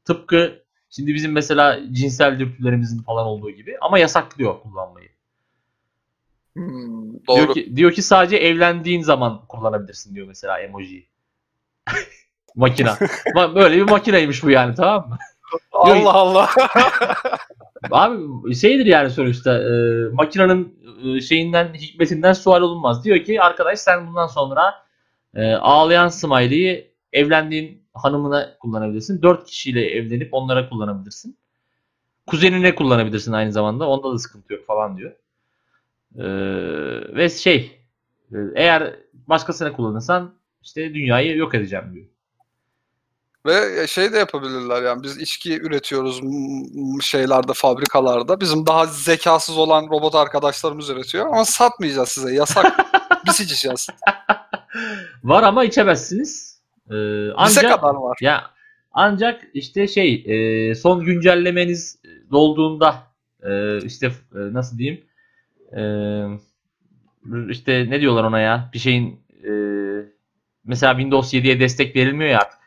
[0.04, 5.08] Tıpkı şimdi bizim mesela cinsel dürtülerimizin falan olduğu gibi ama yasaklıyor kullanmayı.
[6.54, 7.52] Hmm, Diyor doğru.
[7.52, 11.08] ki, diyor ki sadece evlendiğin zaman kullanabilirsin diyor mesela emojiyi.
[12.56, 12.90] Makina.
[13.34, 15.18] Ma- Böyle bir makineymiş bu yani tamam mı?
[15.72, 16.50] Allah Allah.
[17.90, 19.68] Abi şeydir yani sonuçta e,
[20.12, 23.04] makinenin e, şeyinden hikmetinden sual olunmaz.
[23.04, 24.83] Diyor ki arkadaş sen bundan sonra
[25.34, 29.22] e, ağlayan smiley'i evlendiğin hanımına kullanabilirsin.
[29.22, 31.36] Dört kişiyle evlenip onlara kullanabilirsin.
[32.26, 33.88] Kuzenine kullanabilirsin aynı zamanda.
[33.88, 35.12] Onda da sıkıntı yok falan diyor.
[36.18, 36.24] E,
[37.16, 37.80] ve şey
[38.32, 42.06] e, eğer başkasına kullanırsan işte dünyayı yok edeceğim diyor.
[43.46, 46.20] Ve şey de yapabilirler yani biz içki üretiyoruz
[47.02, 48.40] şeylerde fabrikalarda.
[48.40, 52.86] Bizim daha zekasız olan robot arkadaşlarımız üretiyor ama satmayacağız size yasak.
[53.26, 53.88] biz içeceğiz.
[55.24, 56.60] Var ama içemezsiniz.
[56.86, 58.18] E, Bize ancak kadar var.
[58.20, 58.50] Ya
[58.92, 61.98] ancak işte şey e, son güncellemeniz
[62.30, 63.02] dolduğunda
[63.42, 65.04] e, işte e, nasıl diyeyim
[65.76, 65.82] e,
[67.48, 69.50] işte ne diyorlar ona ya bir şeyin e,
[70.64, 72.58] mesela Windows 7'ye destek verilmiyor ya artık.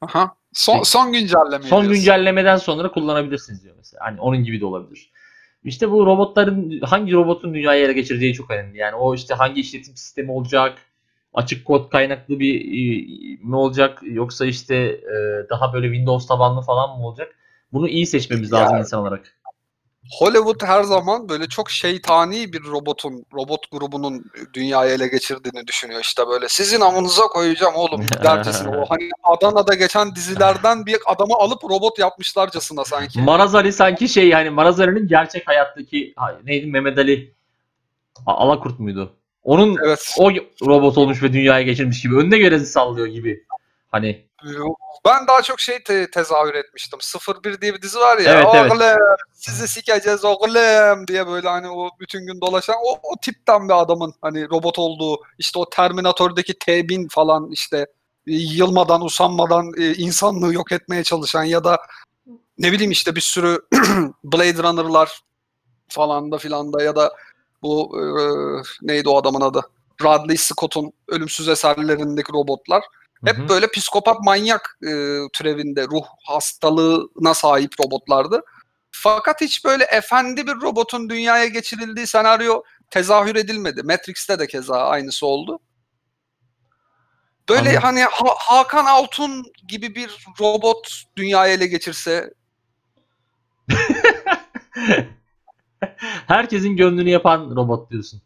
[0.00, 0.34] Aha.
[0.52, 1.62] Son, son güncelleme.
[1.62, 1.92] Son diyorsun.
[1.92, 4.04] güncellemeden sonra kullanabilirsiniz diyor mesela.
[4.04, 5.12] Hani onun gibi de olabilir.
[5.64, 8.78] İşte bu robotların hangi robotun dünyayı ele geçireceği çok önemli.
[8.78, 10.78] Yani o işte hangi işletim sistemi olacak,
[11.34, 16.98] açık kod kaynaklı bir e, mi olacak yoksa işte e, daha böyle Windows tabanlı falan
[16.98, 17.34] mı olacak?
[17.72, 19.38] Bunu iyi seçmemiz lazım insan olarak.
[20.18, 26.00] Hollywood her zaman böyle çok şeytani bir robotun, robot grubunun dünyayı ele geçirdiğini düşünüyor.
[26.00, 28.76] İşte böyle sizin amınıza koyacağım oğlum dercesine.
[28.76, 33.20] O hani Adana'da geçen dizilerden bir adamı alıp robot yapmışlarcasına sanki.
[33.20, 37.32] Maraz Ali sanki şey yani Maraz Ali'nin gerçek hayattaki ha, neydi Mehmet Ali
[38.26, 39.16] Alakurt muydu?
[39.42, 40.14] Onun Evet.
[40.18, 40.30] o
[40.66, 43.44] robot olmuş ve dünyaya geçirmiş gibi önüne göre sallıyor gibi.
[43.90, 44.26] Hani
[45.06, 46.98] Ben daha çok şey te- tezahür etmiştim.
[47.44, 48.32] 01 diye bir dizi var ya.
[48.32, 48.72] Evet, evet.
[48.72, 53.80] oğlum sizi sikeceğiz oğlum diye böyle hani o bütün gün dolaşan o, o tipten bir
[53.80, 57.86] adamın hani robot olduğu işte o Terminator'daki T-1000 falan işte
[58.26, 61.78] e, yılmadan usanmadan e, insanlığı yok etmeye çalışan ya da
[62.58, 63.58] ne bileyim işte bir sürü
[64.24, 65.20] Blade Runner'lar
[65.88, 67.12] falan da filan da ya da
[67.62, 68.02] bu e,
[68.82, 69.62] neydi o adamın adı?
[70.02, 72.84] Radley Scott'un ölümsüz eserlerindeki robotlar.
[73.24, 73.48] Hep Hı hı.
[73.48, 74.92] böyle psikopat manyak e,
[75.32, 78.42] türevinde ruh hastalığına sahip robotlardı.
[78.90, 83.82] Fakat hiç böyle efendi bir robotun dünyaya geçirildiği senaryo tezahür edilmedi.
[83.82, 85.58] Matrix'te de keza aynısı oldu.
[87.48, 87.82] Böyle Anladım.
[87.82, 92.34] hani Ha- Hakan Altun gibi bir robot dünyayı ele geçirse
[96.26, 98.22] Herkesin gönlünü yapan robot diyorsun.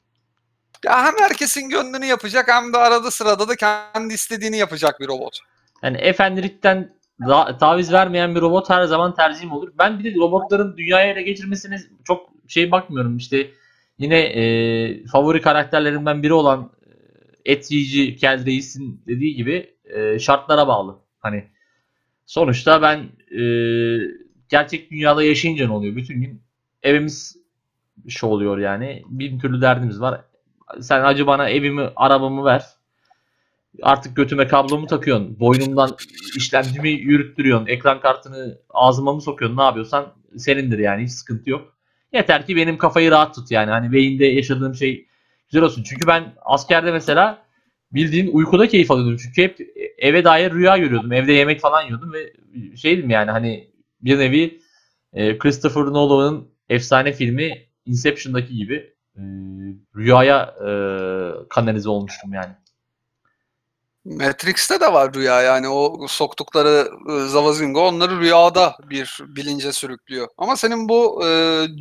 [0.85, 5.39] ya hem herkesin gönlünü yapacak hem de arada sırada da kendi istediğini yapacak bir robot.
[5.83, 6.97] Yani efendilikten
[7.61, 9.73] taviz vermeyen bir robot her zaman tercihim olur.
[9.79, 13.17] Ben bir de robotların dünyaya ele geçirmesine çok şey bakmıyorum.
[13.17, 13.51] İşte
[13.99, 16.71] yine e, favori karakterlerimden biri olan
[17.45, 20.99] et yiyici Kel Reis'in dediği gibi e, şartlara bağlı.
[21.19, 21.45] Hani
[22.27, 22.99] sonuçta ben
[23.39, 23.43] e,
[24.49, 25.97] gerçek dünyada yaşayınca ne oluyor?
[25.97, 26.43] Bütün gün
[26.83, 27.37] evimiz
[28.09, 29.03] şey oluyor yani.
[29.09, 30.21] Bin türlü derdimiz var.
[30.81, 32.65] Sen acı bana evimi, arabamı ver.
[33.83, 35.41] Artık götüme kablomu takıyorsun.
[35.41, 35.91] Boynumdan
[36.37, 37.67] işlemcimi yürüttürüyorsun.
[37.67, 39.57] Ekran kartını ağzıma mı sokuyorsun?
[39.57, 40.07] Ne yapıyorsan
[40.37, 41.05] senindir yani.
[41.05, 41.75] Hiç sıkıntı yok.
[42.13, 43.71] Yeter ki benim kafayı rahat tut yani.
[43.71, 45.07] Hani beyinde yaşadığım şey
[45.49, 45.83] güzel olsun.
[45.83, 47.47] Çünkü ben askerde mesela
[47.93, 49.17] bildiğin uykuda keyif alıyordum.
[49.17, 49.61] Çünkü hep
[49.99, 51.13] eve dair rüya görüyordum.
[51.13, 52.33] Evde yemek falan yiyordum ve
[52.77, 54.61] şeydim yani hani bir nevi
[55.13, 59.23] e, Christopher Nolan'ın efsane filmi Inception'daki gibi e,
[59.97, 60.69] rüyaya e,
[61.49, 62.53] kanalize olmuştum yani.
[64.07, 70.29] Matrix'te de var rüya yani o soktukları e, Zavazingo onları rüyada bir bilince sürüklüyor.
[70.39, 71.29] Ama senin bu e,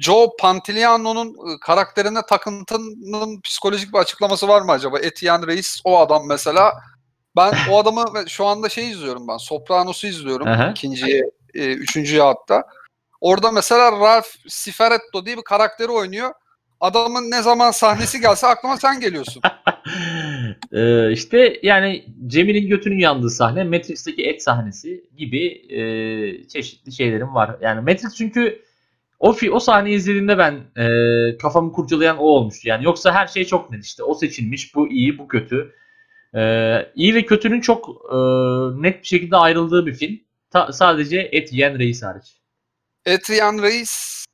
[0.02, 5.00] Joe Pantoliano'nun e, karakterine takıntının psikolojik bir açıklaması var mı acaba?
[5.00, 6.74] Etienne Reis o adam mesela.
[7.36, 9.38] Ben o adamı şu anda şey izliyorum ben.
[9.38, 10.48] Sopranos'u izliyorum.
[10.48, 10.70] Aha.
[10.70, 12.64] ikinciyi, e, üçüncüyü hatta.
[13.22, 16.32] Orada mesela Ralph Cifaretto diye bir karakteri oynuyor.
[16.80, 19.42] Adamın ne zaman sahnesi gelse aklıma sen geliyorsun.
[20.72, 27.56] Ee, işte yani Cemil'in götünün yandığı sahne Matrix'teki et sahnesi gibi e, çeşitli şeylerim var.
[27.62, 28.62] Yani Matrix çünkü
[29.20, 32.68] o fi, o sahneyi izlediğimde ben e, kafamı kurcalayan o olmuştu.
[32.68, 34.04] Yani yoksa her şey çok net işte.
[34.04, 35.76] O seçilmiş, bu iyi, bu kötü.
[36.36, 38.16] Ee, iyi ve kötünün çok e,
[38.82, 40.20] net bir şekilde ayrıldığı bir film.
[40.52, 42.26] Ta- sadece et yiyen reis hariç.
[43.06, 44.26] Etienne Reis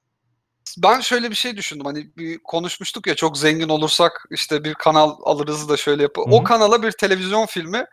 [0.77, 5.15] ben şöyle bir şey düşündüm hani bir konuşmuştuk ya çok zengin olursak işte bir kanal
[5.23, 6.21] alırız da şöyle yapı.
[6.21, 7.85] O kanala bir televizyon filmi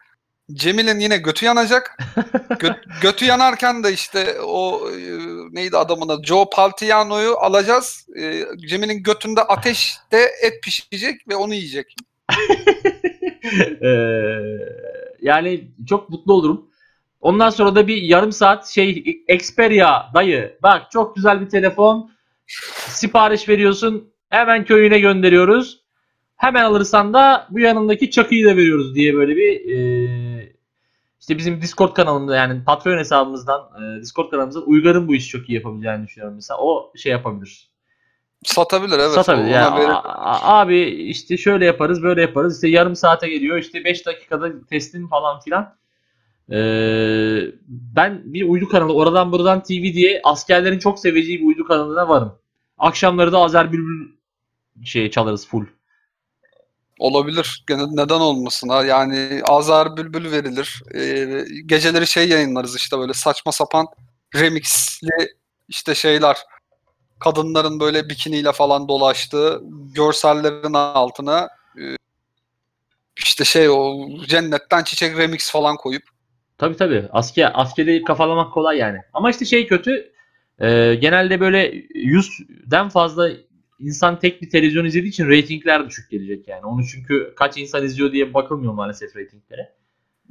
[0.53, 1.99] Cemil'in yine götü yanacak.
[2.51, 5.01] Gö- götü yanarken de işte o e,
[5.51, 8.07] neydi adamın adı Joe Paltiano'yu alacağız.
[8.21, 11.97] E, Cemil'in götünde ateşte et pişecek ve onu yiyecek.
[13.83, 13.89] Ee,
[15.23, 16.68] yani çok mutlu olurum.
[17.21, 18.91] Ondan sonra da bir yarım saat şey
[19.29, 22.11] Xperia dayı bak çok güzel bir telefon
[22.89, 25.83] sipariş veriyorsun hemen köyüne gönderiyoruz.
[26.37, 29.79] Hemen alırsan da bu yanındaki çakıyı da veriyoruz diye böyle bir e,
[31.21, 35.55] işte bizim Discord kanalında yani Patreon hesabımızdan e, Discord kanalımızdan Uygar'ın bu işi çok iyi
[35.55, 36.59] yapabileceğini düşünüyorum mesela.
[36.61, 37.71] O şey yapabilir.
[38.45, 39.11] Satabilir evet.
[39.11, 39.51] Satabilir.
[39.51, 39.97] Yani, verir.
[40.43, 42.55] abi işte şöyle yaparız böyle yaparız.
[42.55, 45.77] İşte yarım saate geliyor işte 5 dakikada testin falan filan.
[46.53, 52.09] Ee, ben bir uydu kanalı oradan buradan TV diye askerlerin çok seveceği bir uydu kanalına
[52.09, 52.39] varım.
[52.79, 54.09] Akşamları da Azer Bülbül
[54.85, 55.67] şey çalarız full.
[56.99, 57.65] Olabilir.
[57.71, 58.69] Neden olmasın?
[58.69, 60.83] Yani Azar Bülbül verilir.
[60.95, 63.87] Ee, geceleri şey yayınlarız işte böyle saçma sapan
[64.35, 65.35] remixli
[65.69, 66.37] işte şeyler.
[67.19, 69.63] Kadınların böyle bikiniyle falan dolaştığı
[69.95, 71.83] görsellerin altına e,
[73.17, 76.03] işte şey o cennetten çiçek remix falan koyup
[76.59, 77.09] Tabi tabi.
[77.13, 78.99] Asker, askeri kafalamak kolay yani.
[79.13, 80.13] Ama işte şey kötü.
[80.59, 83.31] e, genelde böyle 100'den fazla
[83.79, 86.67] insan tek bir televizyon izlediği için reytingler düşük gelecek yani.
[86.67, 89.75] Onu çünkü kaç insan izliyor diye bakılmıyor maalesef reytinglere.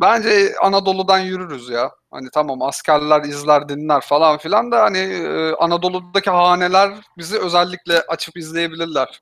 [0.02, 0.30] Bence
[0.62, 1.92] Anadolu'dan yürürüz ya.
[2.12, 8.38] Hani tamam askerler izler dinler falan filan da hani e, Anadolu'daki haneler bizi özellikle açıp
[8.38, 9.22] izleyebilirler.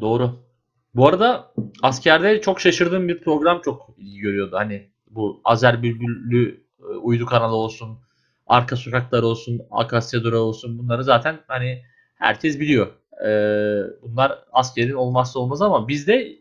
[0.00, 0.46] Doğru.
[0.94, 4.56] Bu arada askerde çok şaşırdığım bir program çok görüyordu.
[4.56, 7.98] Hani bu Azer Bülbüllü e, uydu kanalı olsun,
[8.46, 11.82] Arka Sokaklar olsun, Akasya Durağı olsun bunları zaten hani
[12.14, 12.86] herkes biliyor.
[13.24, 16.36] Ee, bunlar askerin olmazsa olmaz ama bizde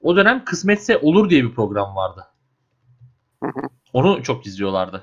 [0.00, 2.24] o dönem kısmetse olur diye bir program vardı.
[3.92, 5.02] Onu çok izliyorlardı.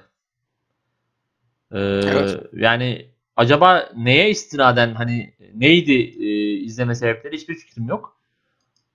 [1.71, 2.39] Ee, Evet.
[2.53, 8.17] Yani acaba neye istinaden hani neydi e, izleme sebepleri hiçbir fikrim yok.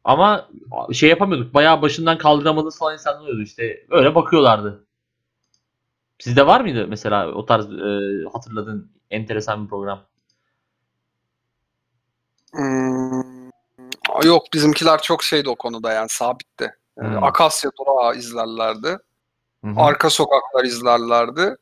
[0.09, 0.49] Ama
[0.93, 1.55] şey yapamıyorduk.
[1.55, 3.87] Bayağı başından kaldıramadığımız falan insanlar oluyordu işte.
[3.91, 4.87] Öyle bakıyorlardı.
[6.19, 10.05] Sizde var mıydı mesela o tarz e, hatırladığın enteresan bir program?
[12.53, 13.51] Hmm,
[14.25, 16.75] yok bizimkiler çok şeydi o konuda yani sabitti.
[16.99, 17.25] Ee, Hmm.
[17.25, 18.99] Akasya Durağı izlerlerdi.
[19.65, 19.71] Hı.
[19.77, 21.57] Arka Sokaklar izlerlerdi.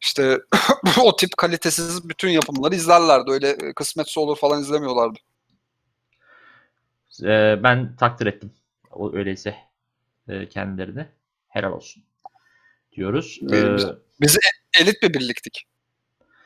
[0.00, 0.38] İşte
[1.04, 3.30] o tip kalitesiz bütün yapımları izlerlerdi.
[3.30, 5.18] Öyle e, kısmetse olur falan izlemiyorlardı.
[7.22, 8.52] E, ben takdir ettim.
[8.90, 9.56] O öyleyse.
[10.28, 11.08] e, kendilerine.
[11.48, 12.02] Helal olsun
[12.92, 13.40] diyoruz.
[13.52, 13.76] Ee,
[14.20, 14.38] Biz
[14.80, 15.66] elit bir birliktik.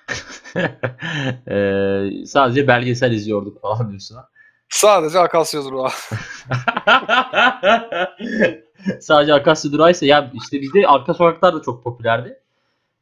[1.48, 4.28] Ee, sadece belgesel izliyorduk falan diyorsun ha.
[4.68, 5.90] Sadece Akasya Durağı.
[9.00, 12.40] sadece Akasya Durağı ise ya işte bizde arka sokaklar da çok popülerdi.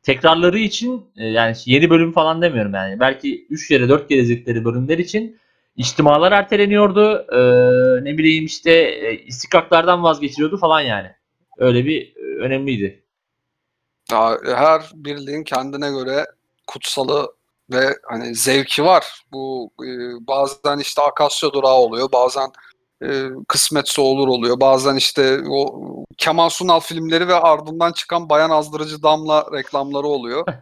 [0.03, 3.01] Tekrarları için e, yani yeni bölüm falan demiyorum yani.
[3.01, 5.39] Belki 3 kere 4 kere izledikleri bölümler için
[5.77, 7.27] içtimalar erteleniyordu.
[7.33, 11.11] Ee, ne bileyim işte e, istikaklardan vazgeçiliyordu falan yani.
[11.59, 13.05] Öyle bir e, önemliydi.
[14.13, 16.27] Ya, her birliğin kendine göre
[16.67, 17.33] kutsalı
[17.71, 19.05] ve hani zevki var.
[19.33, 19.89] Bu e,
[20.27, 22.49] bazen işte Akasya Durağı oluyor, bazen
[23.03, 25.85] e, Kısmetse Olur oluyor, bazen işte o
[26.17, 30.47] Kemal Sunal filmleri ve ardından çıkan Bayan Azdırıcı Damla reklamları oluyor.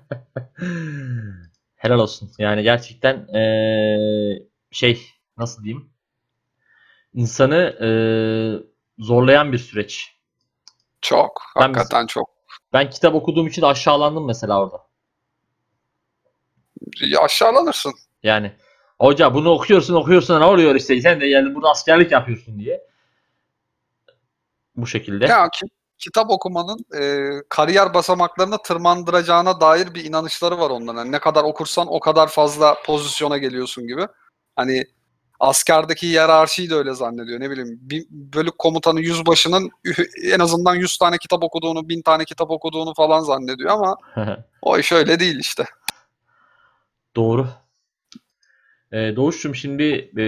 [1.76, 2.30] Helal olsun.
[2.38, 4.42] Yani gerçekten eee,
[4.73, 5.07] şey
[5.37, 5.91] nasıl diyeyim?
[7.14, 8.66] İnsanı eee,
[8.99, 10.16] zorlayan bir süreç.
[11.03, 12.31] Çok, Ben- hakikaten çok.
[12.73, 14.87] Ben kitap okuduğum için aşağılandım mesela orada.
[17.01, 17.93] Ya Aşağılanırsın.
[18.23, 18.53] Yani
[19.01, 22.87] hoca bunu okuyorsun okuyorsun ne oluyor işte sen de yani burada askerlik yapıyorsun diye.
[24.77, 25.27] Bu şekilde.
[25.27, 25.66] Ya ki,
[25.99, 30.99] kitap okumanın e, kariyer basamaklarını tırmandıracağına dair bir inanışları var onların.
[30.99, 34.07] Yani ne kadar okursan o kadar fazla pozisyona geliyorsun gibi.
[34.57, 34.84] Hani
[35.40, 37.40] askerdeki hiyerarşiyi de öyle zannediyor.
[37.40, 39.70] Ne bileyim bir bölük komutanı yüzbaşının
[40.32, 43.96] en azından 100 tane kitap okuduğunu, 1000 tane kitap okuduğunu falan zannediyor ama
[44.62, 45.64] o iş öyle değil işte.
[47.16, 47.48] Doğru.
[48.92, 49.84] Ee, Doğuş'cum şimdi
[50.18, 50.24] e,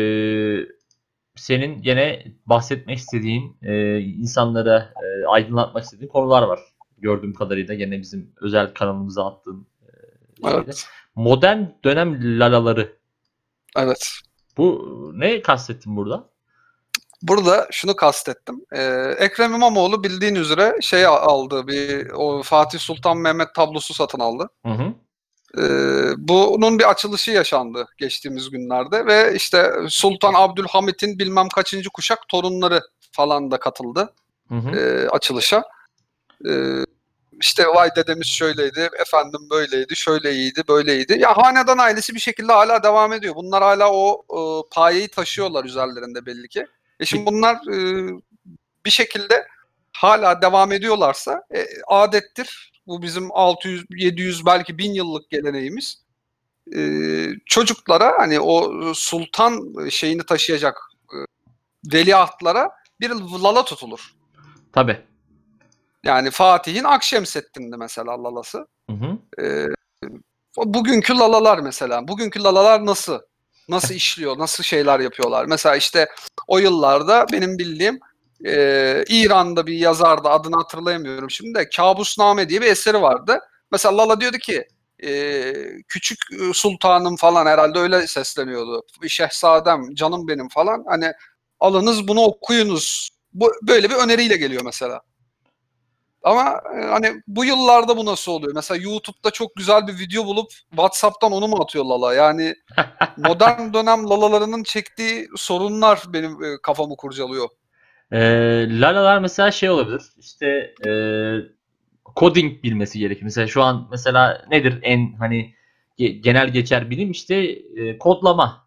[1.36, 6.60] senin gene bahsetmek istediğin, e, insanlara e, aydınlatmak istediğin konular var.
[6.98, 10.50] Gördüğüm kadarıyla gene bizim özel kanalımıza attığın e.
[10.50, 10.86] Evet.
[11.14, 12.96] Modern dönem lalaları.
[13.76, 14.10] Evet.
[14.56, 16.28] Bu ne kastettin burada?
[17.22, 18.64] Burada şunu kastettim.
[18.72, 24.48] Ee, Ekrem İmamoğlu bildiğin üzere şey aldı bir o Fatih Sultan Mehmet tablosu satın aldı.
[24.66, 24.94] Hı hı.
[25.58, 32.80] Ee, bunun bir açılışı yaşandı geçtiğimiz günlerde ve işte Sultan Abdülhamit'in bilmem kaçıncı kuşak torunları
[33.12, 34.12] falan da katıldı
[34.48, 34.76] Hı hı.
[34.78, 35.64] e, açılışa.
[36.48, 36.84] Ee,
[37.40, 41.18] işte vay dedemiz şöyleydi, efendim böyleydi, şöyleydi, böyleydi.
[41.18, 43.34] Ya hanedan ailesi bir şekilde hala devam ediyor.
[43.34, 44.38] Bunlar hala o e,
[44.74, 46.66] payeyi taşıyorlar üzerlerinde belli ki.
[47.00, 48.08] E şimdi bunlar e,
[48.86, 49.46] bir şekilde
[49.92, 52.72] hala devam ediyorlarsa e, adettir.
[52.86, 56.04] Bu bizim 600, 700 belki 1000 yıllık geleneğimiz.
[56.76, 56.80] E,
[57.46, 60.76] çocuklara hani o sultan şeyini taşıyacak
[61.12, 61.18] e,
[61.94, 62.70] veliahtlara
[63.00, 64.14] bir lala tutulur.
[64.72, 65.13] Tabii.
[66.04, 68.66] Yani Fatih'in Akşemseddin'di mesela lalası.
[68.90, 69.18] Hı hı.
[70.56, 72.08] O bugünkü lalalar mesela.
[72.08, 73.18] Bugünkü lalalar nasıl?
[73.68, 74.38] Nasıl işliyor?
[74.38, 75.44] Nasıl şeyler yapıyorlar?
[75.44, 76.08] Mesela işte
[76.46, 78.00] o yıllarda benim bildiğim
[78.46, 83.40] e, İran'da bir yazardı adını hatırlayamıyorum şimdi de Kabusname diye bir eseri vardı.
[83.72, 84.66] Mesela Lala diyordu ki
[85.04, 85.52] e,
[85.88, 86.18] küçük
[86.52, 88.82] sultanım falan herhalde öyle sesleniyordu.
[89.08, 90.84] Şehzadem, canım benim falan.
[90.88, 91.12] Hani
[91.60, 93.10] alınız bunu okuyunuz.
[93.32, 95.00] Bu böyle bir öneriyle geliyor mesela.
[96.24, 98.52] Ama e, hani bu yıllarda bu nasıl oluyor?
[98.54, 102.14] Mesela YouTube'da çok güzel bir video bulup WhatsApp'tan onu mu atıyor Lala?
[102.14, 102.54] Yani
[103.16, 107.48] modern dönem Lalalarının çektiği sorunlar benim e, kafamı kurcalıyor.
[108.12, 110.02] Ee, lalalar mesela şey olabilir.
[110.18, 110.90] İşte e,
[112.16, 113.22] coding bilmesi gerekir.
[113.22, 115.54] Mesela şu an mesela nedir en hani
[115.98, 117.34] ge- genel geçer bilim işte
[117.76, 118.63] e, kodlama.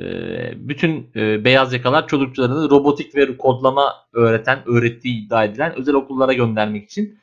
[0.00, 6.32] E, bütün e, beyaz yakalar çocuklarını robotik ve kodlama öğreten, öğrettiği iddia edilen özel okullara
[6.32, 7.18] göndermek için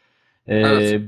[0.48, 1.02] e, Evet.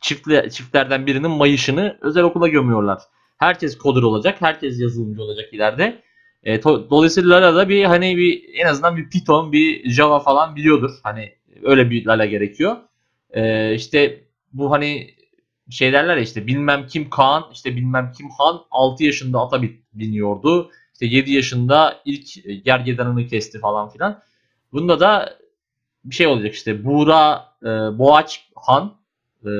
[0.00, 2.98] çiftle, çiftlerden birinin mayışını özel okula gömüyorlar.
[3.38, 6.02] Herkes coder olacak, herkes yazılımcı olacak ileride.
[6.44, 10.90] E, to- dolayısıyla da bir hani bir en azından bir Python, bir Java falan biliyordur.
[11.02, 12.76] Hani öyle bir Lala gerekiyor.
[13.30, 15.10] E, işte bu hani
[15.74, 19.80] şey derler ya işte bilmem kim Kaan, işte bilmem kim Han 6 yaşında ata bin-
[19.92, 20.70] biniyordu.
[20.92, 24.22] İşte 7 yaşında ilk e, gergedanını kesti falan filan.
[24.72, 25.38] Bunda da
[26.04, 27.66] bir şey olacak işte Buğra e,
[27.98, 28.94] Boğaç Han
[29.46, 29.50] e,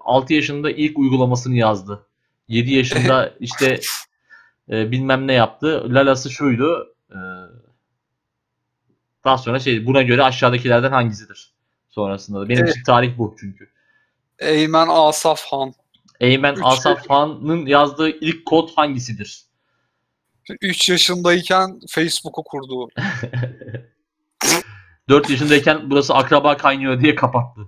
[0.00, 2.06] 6 yaşında ilk uygulamasını yazdı.
[2.48, 3.80] 7 yaşında işte
[4.70, 5.94] e, bilmem ne yaptı.
[5.94, 6.94] Lalası şuydu.
[7.10, 7.18] E,
[9.24, 11.52] daha sonra şey buna göre aşağıdakilerden hangisidir?
[11.88, 12.48] Sonrasında da.
[12.48, 12.70] Benim Evet.
[12.70, 13.68] için tarih bu çünkü.
[14.38, 15.72] Eymen Asaf Han.
[16.20, 19.40] Eymen Üç- Asaf Han'ın yazdığı ilk kod hangisidir?
[20.60, 22.88] 3 yaşındayken Facebook'u kurdu.
[25.08, 27.60] 4 yaşındayken burası akraba kaynıyor diye kapattı.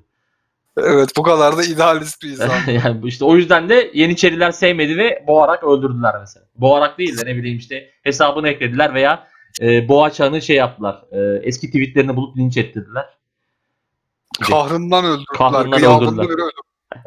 [0.79, 2.71] Evet bu kadar da idealist bir insan.
[2.85, 6.47] yani işte o yüzden de Yeniçeriler sevmedi ve boğarak öldürdüler mesela.
[6.55, 9.29] Boğarak değil de ne bileyim işte hesabını eklediler veya
[9.61, 11.05] e, Boğaçan'ı şey yaptılar.
[11.13, 13.05] E, eski tweetlerini bulup linç ettirdiler.
[14.41, 15.37] Kahrından öldürdüler.
[15.37, 16.51] Kahrından öldürdüler.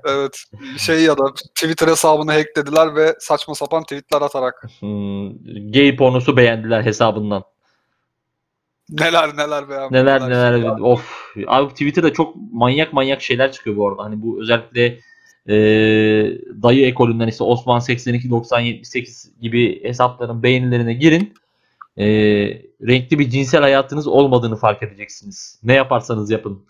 [0.06, 0.44] Evet.
[0.78, 6.84] Şey ya da Twitter hesabını hacklediler ve saçma sapan tweetler atarak Hmm, gay pornosu beğendiler
[6.84, 7.44] hesabından.
[8.90, 10.06] neler neler beğenmediler.
[10.06, 11.34] Neler neler Şimdi of.
[11.48, 14.04] Abi Twitter'da çok manyak manyak şeyler çıkıyor bu arada.
[14.04, 15.00] Hani bu özellikle
[15.48, 15.56] e,
[16.64, 21.34] dayı ekolünden işte Osman 82 90 78 gibi hesapların beğenilerine girin.
[21.98, 22.06] E,
[22.88, 25.60] renkli bir cinsel hayatınız olmadığını fark edeceksiniz.
[25.64, 26.66] Ne yaparsanız yapın.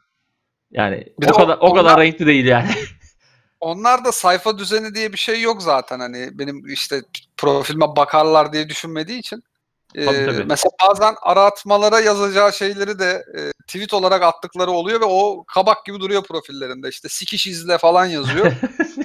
[0.71, 2.69] Yani Bir o de o- kadar o kadar onlar- renkli değil yani.
[3.59, 7.01] Onlar da sayfa düzeni diye bir şey yok zaten hani benim işte
[7.37, 9.43] profilime bakarlar diye düşünmediği için.
[9.95, 10.43] Ee, Tabii, tabii.
[10.43, 15.99] Mesela bazen aratmalara yazacağı şeyleri de e, tweet olarak attıkları oluyor ve o kabak gibi
[15.99, 16.89] duruyor profillerinde.
[16.89, 18.51] İşte sikiş izle falan yazıyor.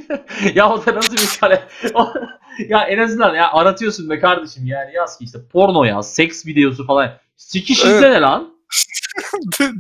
[0.55, 1.59] ya o da nasıl bir?
[1.95, 2.13] O-
[2.69, 6.87] ya en azından ya aratıyorsun be kardeşim yani yaz ki işte porno yaz, seks videosu
[6.87, 7.11] falan.
[7.37, 7.95] Sikiş Evet.
[7.95, 8.55] izle ne lan?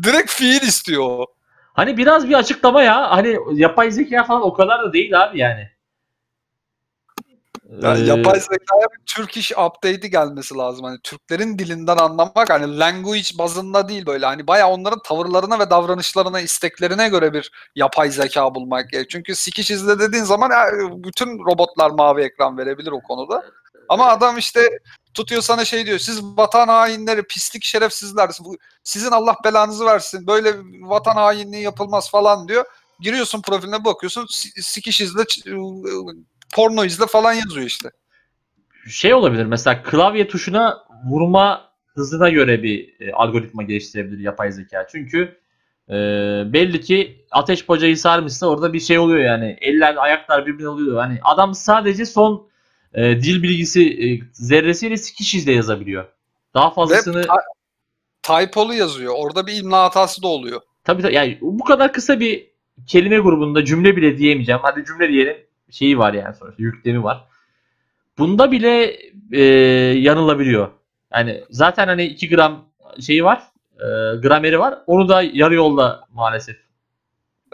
[0.03, 1.26] Direkt fiil istiyor o.
[1.77, 3.11] Hani biraz bir açıklama ya.
[3.11, 5.68] Hani yapay zeka falan o kadar da değil abi yani.
[7.83, 10.85] Yani Ee, yapay zekaya bir Turkish update'i gelmesi lazım.
[10.85, 14.27] Hani Türklerin dilinden anlamak hani language bazında değil böyle.
[14.27, 19.07] Hani bayağı onların tavırlarına ve davranışlarına, isteklerine göre bir yapay zeka bulmak gerekiyor.
[19.09, 20.66] Çünkü sikiş izle dediğin zaman ya,
[21.05, 23.45] bütün robotlar mavi ekran verebilir o konuda.
[23.89, 24.61] Ama adam işte
[25.17, 25.99] tutuyor sana şey diyor.
[25.99, 28.31] Siz vatan hainleri, pislik şerefsizler.
[28.83, 30.27] Sizin Allah belanızı versin.
[30.27, 32.64] Böyle vatan hainliği yapılmaz falan diyor.
[33.01, 34.27] Giriyorsun profiline bakıyorsun.
[34.31, 36.17] si- Sikiş izle, ç-
[36.55, 37.91] porno izle falan yazıyor işte.
[38.91, 44.87] şey olabilir mesela klavye tuşuna vurma hızına göre bir e, algoritma geliştirebilir yapay zeka.
[44.93, 45.39] Çünkü
[45.89, 45.93] e,
[46.53, 49.57] belli ki ateş bacayı sarmışsa orada bir şey oluyor yani.
[49.61, 50.97] Eller ayaklar birbirine oluyor.
[51.01, 52.49] Hani adam sadece son
[52.97, 56.05] e, dil bilgisi e, zerresiyle sikiş izle yazabiliyor.
[56.55, 57.26] Daha fazlasını Ve
[58.22, 59.14] typolu yazıyor.
[59.16, 60.61] Orada bir imla hatası da oluyor.
[60.84, 61.14] Tabii tabii.
[61.14, 62.47] Yani bu kadar kısa bir
[62.86, 64.61] kelime grubunda cümle bile diyemeyeceğim.
[64.64, 65.36] Hadi cümle diyelim.
[65.70, 67.24] Şeyi var yani sonuçta yüklemi var.
[68.18, 68.97] Bunda bile
[69.32, 69.42] e,
[69.99, 70.68] yanılabiliyor.
[71.12, 72.64] Yani zaten hani 2 gram
[73.01, 73.42] şeyi var.
[73.76, 74.78] e, grameri var.
[74.86, 76.66] Onu da yarı yolda maalesef.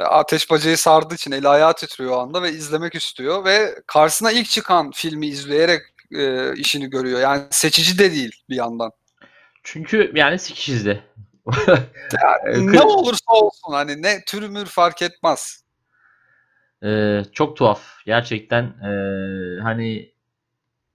[0.04, 3.44] Ateş bacayı sardığı için eli ayağı titriyor o anda ve izlemek istiyor.
[3.44, 5.82] Ve karşısına ilk çıkan filmi izleyerek
[6.14, 7.20] e, işini görüyor.
[7.20, 8.90] Yani seçici de değil bir yandan.
[9.62, 11.04] Çünkü yani sikiş izle.
[12.46, 15.64] E, ne olursa olsun hani ne türü mür fark etmez.
[16.84, 17.82] e, çok tuhaf.
[18.06, 18.90] Gerçekten e,
[19.62, 20.12] hani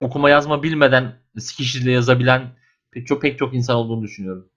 [0.02, 2.58] okuma yazma bilmeden sikiş izle yazabilen
[2.92, 4.50] pek çok pek çok insan olduğunu düşünüyorum.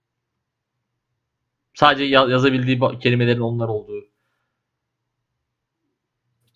[1.73, 4.10] Sadece ya- yazabildiği kelimelerin onlar olduğu.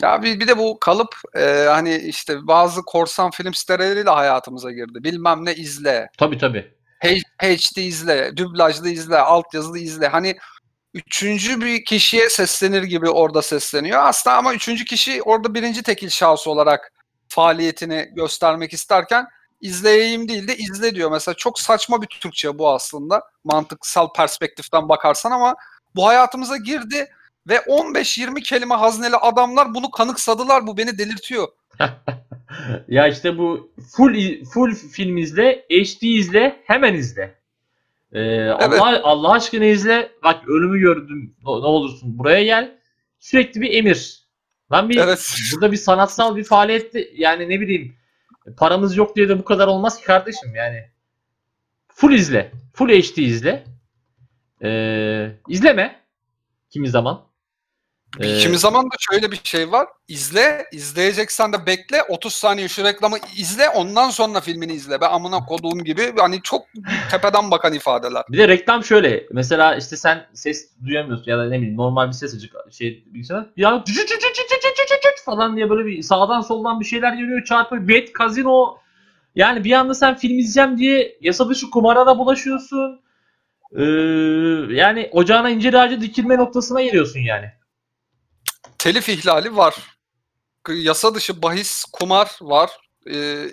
[0.05, 5.03] Ya bir, bir de bu kalıp e, hani işte bazı korsan film siteleriyle hayatımıza girdi.
[5.03, 6.75] Bilmem ne izle, Tabii tabii.
[7.41, 10.07] HD izle, dublajlı izle, altyazılı izle.
[10.07, 10.37] Hani
[10.93, 13.99] üçüncü bir kişiye seslenir gibi orada sesleniyor.
[14.03, 16.93] Aslında ama üçüncü kişi orada birinci tekil şahıs olarak
[17.27, 19.27] faaliyetini göstermek isterken
[19.61, 21.11] izleyeyim değil de izle diyor.
[21.11, 23.21] Mesela çok saçma bir Türkçe bu aslında.
[23.43, 25.55] Mantıksal perspektiften bakarsan ama
[25.95, 27.07] bu hayatımıza girdi
[27.49, 30.67] ve 15-20 kelime hazneli adamlar bunu kanıksadılar.
[30.67, 31.47] Bu beni delirtiyor.
[32.87, 37.35] ya işte bu full full film izle, HD izle, hemen izle.
[38.13, 40.11] Ee, Allah Allah aşkına izle.
[40.23, 41.35] Bak ölümü gördüm.
[41.45, 42.77] Ne, ne olursun buraya gel.
[43.19, 44.25] Sürekli bir emir.
[44.71, 45.35] Ben bir Evet.
[45.53, 47.95] burada bir sanatsal bir faaliyette yani ne bileyim
[48.57, 50.89] paramız yok diye de bu kadar olmaz ki kardeşim yani.
[51.87, 52.51] Full izle.
[52.73, 53.63] Full HD izle.
[54.63, 55.99] Ee, izleme.
[56.69, 57.25] Kimi zaman.
[58.19, 59.87] Ee, Kimi zaman da şöyle bir şey var.
[60.07, 62.03] İzle, izleyeceksen de bekle.
[62.03, 65.01] 30 saniye şu reklamı izle, ondan sonra filmini izle.
[65.01, 66.65] Ben amına koduğum gibi hani çok
[67.11, 68.23] tepeden bakan ifadeler.
[68.29, 69.25] Bir de reklam şöyle.
[69.31, 73.45] Mesela işte sen ses duyamıyorsun ya da ne bileyim normal bir ses açık şey bilgisayar.
[73.57, 73.83] Ya
[75.25, 77.43] falan diye böyle bir sağdan soldan bir şeyler geliyor.
[77.43, 78.77] Çarpı bet, kazino.
[79.35, 82.99] Yani bir anda sen film izleyeceğim diye yasa dışı kumara da bulaşıyorsun.
[83.77, 83.83] Ee,
[84.75, 87.45] yani ocağına incir ağacı dikilme noktasına geliyorsun yani.
[88.85, 89.75] Telif ihlali var.
[90.69, 92.71] Yasa dışı bahis, kumar var.
[93.11, 93.45] Ee,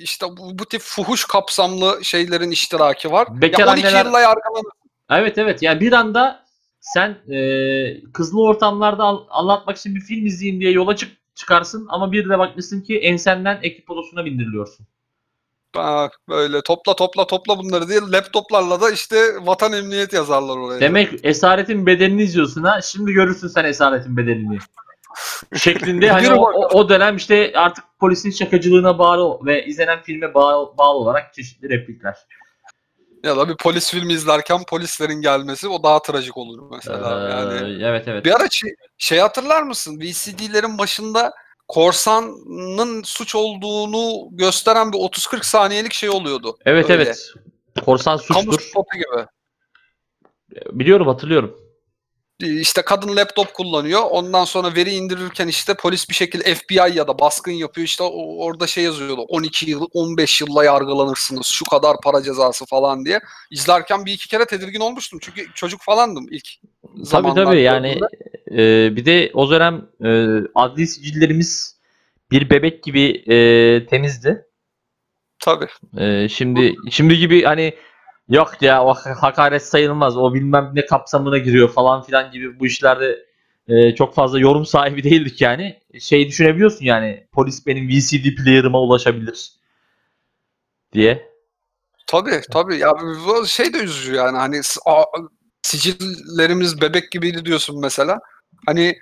[0.00, 3.28] işte bu, bu tip fuhuş kapsamlı şeylerin iştiraki var.
[3.40, 4.64] Bekar ya 12 anneler- yılla yargılanır.
[5.10, 6.44] Evet evet yani bir anda
[6.80, 12.12] sen e, kızlı ortamlarda al- anlatmak için bir film izleyeyim diye yola çık çıkarsın ama
[12.12, 14.86] bir de bakmışsın ki ensenden ekip odasına bindiriliyorsun.
[16.28, 20.80] Böyle topla topla topla bunları diye laptoplarla da işte vatan emniyet yazarlar oraya.
[20.80, 22.80] Demek esaretin bedelini izliyorsun ha.
[22.82, 24.58] Şimdi görürsün sen esaretin bedelini.
[25.56, 30.78] Şeklinde hani o, o, o dönem işte artık polisin şakacılığına bağlı ve izlenen filme bağlı,
[30.78, 32.16] bağlı olarak çeşitli replikler.
[33.24, 37.28] Ya da bir polis filmi izlerken polislerin gelmesi o daha trajik olur mesela.
[37.28, 38.24] Ee, yani evet evet.
[38.24, 40.00] bir ara şey, şey hatırlar mısın?
[40.00, 41.32] VCD'lerin başında
[41.68, 46.56] korsanın suç olduğunu gösteren bir 30-40 saniyelik şey oluyordu.
[46.66, 47.02] Evet Öyle.
[47.02, 47.32] evet.
[47.84, 48.68] Korsan Kamu suçtur.
[48.70, 49.26] spotu gibi.
[50.72, 51.58] Biliyorum hatırlıyorum.
[52.40, 54.02] İşte kadın laptop kullanıyor.
[54.10, 57.84] Ondan sonra veri indirirken işte polis bir şekilde FBI ya da baskın yapıyor.
[57.86, 59.20] İşte orada şey yazıyordu.
[59.28, 61.46] 12 yıl, 15 yılla yargılanırsınız.
[61.46, 63.20] Şu kadar para cezası falan diye.
[63.50, 65.18] İzlerken bir iki kere tedirgin olmuştum.
[65.22, 66.48] Çünkü çocuk falandım ilk
[66.82, 67.44] Tabii zamanlar.
[67.44, 68.35] tabii yani gördüğümde.
[68.50, 70.08] E, bir de o dönem e,
[70.54, 71.76] adli sicillerimiz
[72.30, 74.46] bir bebek gibi e, temizdi.
[75.38, 75.68] Tabii.
[75.96, 77.74] E, şimdi şimdi gibi hani
[78.28, 83.26] yok ya o hakaret sayılmaz o bilmem ne kapsamına giriyor falan filan gibi bu işlerde
[83.68, 85.80] e, çok fazla yorum sahibi değildik yani.
[86.00, 89.52] Şey düşünebiliyorsun yani polis benim VCD player'ıma ulaşabilir
[90.92, 91.30] diye.
[92.06, 92.76] Tabii tabii.
[92.76, 92.92] Ya
[93.26, 94.36] bu şey de üzücü yani.
[94.38, 95.04] Hani a-
[95.62, 98.18] sicillerimiz bebek gibiydi diyorsun mesela.
[98.66, 98.98] Hani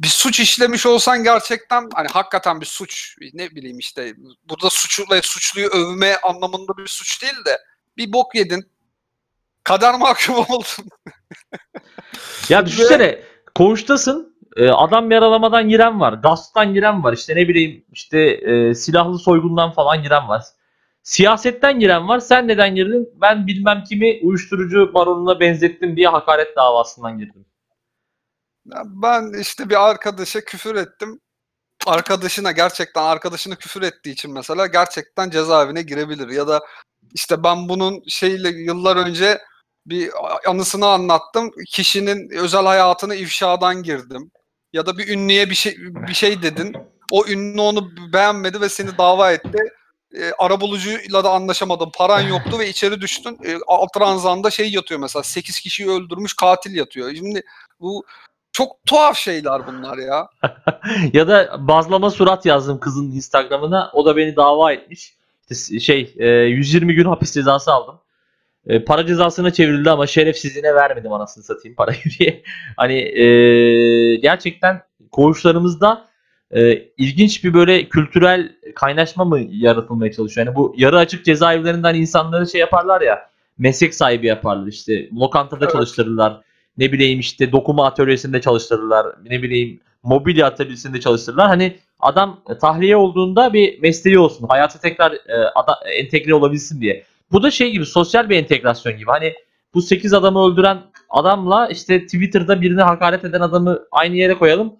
[0.00, 4.14] bir suç işlemiş olsan gerçekten hani hakikaten bir suç ne bileyim işte
[4.44, 7.58] burada suçlu suçluyu övme anlamında bir suç değil de
[7.96, 8.70] bir bok yedin.
[9.64, 10.88] Kader mahkum oldun.
[12.48, 13.22] Ya düşünsene
[13.54, 16.12] koğuştasın e, adam yaralamadan giren var.
[16.12, 17.12] Gasptan giren var.
[17.12, 20.42] işte ne bileyim işte e, silahlı soygundan falan giren var.
[21.02, 22.20] Siyasetten giren var.
[22.20, 23.08] Sen neden girdin?
[23.20, 27.46] Ben bilmem kimi uyuşturucu baronuna benzettim diye hakaret davasından girdim.
[28.84, 31.20] Ben işte bir arkadaşa küfür ettim.
[31.86, 36.28] Arkadaşına gerçekten arkadaşını küfür ettiği için mesela gerçekten cezaevine girebilir.
[36.28, 36.60] Ya da
[37.14, 39.38] işte ben bunun şeyle yıllar önce
[39.86, 40.10] bir
[40.46, 41.50] anısını anlattım.
[41.68, 44.30] Kişinin özel hayatını ifşadan girdim.
[44.72, 46.76] Ya da bir ünlüye bir şey bir şey dedin.
[47.10, 49.58] O ünlü onu beğenmedi ve seni dava etti.
[50.14, 51.90] E, arabulucuyla da anlaşamadın.
[51.94, 53.38] Paran yoktu ve içeri düştün.
[53.44, 55.22] E, alt şey yatıyor mesela.
[55.22, 57.14] 8 kişiyi öldürmüş katil yatıyor.
[57.14, 57.42] Şimdi
[57.80, 58.04] bu
[58.58, 60.28] çok tuhaf şeyler bunlar ya.
[61.12, 63.90] ya da bazlama surat yazdım kızın Instagram'ına.
[63.92, 65.14] O da beni dava etmiş.
[65.50, 67.94] İşte şey e, 120 gün hapis cezası aldım.
[68.66, 72.42] E, para cezasına çevrildi ama şerefsizliğine vermedim anasını satayım parayı diye.
[72.76, 73.26] Hani e,
[74.16, 74.82] gerçekten
[75.12, 76.06] koğuşlarımızda
[76.50, 80.46] e, ilginç bir böyle kültürel kaynaşma mı yaratılmaya çalışıyor?
[80.46, 85.72] Yani bu yarı açık cezaevlerinden insanları şey yaparlar ya meslek sahibi yaparlar işte lokantada Evet.
[85.72, 86.47] çalıştırırlar
[86.78, 93.52] ne bileyim işte dokuma atölyesinde çalıştırırlar ne bileyim mobilya atölyesinde çalıştırırlar hani adam tahliye olduğunda
[93.52, 97.04] bir mesleği olsun hayata tekrar e, ada- entegre olabilsin diye.
[97.32, 99.34] Bu da şey gibi sosyal bir entegrasyon gibi hani
[99.74, 100.78] bu 8 adamı öldüren
[101.10, 104.72] adamla işte Twitter'da birine hakaret eden adamı aynı yere koyalım.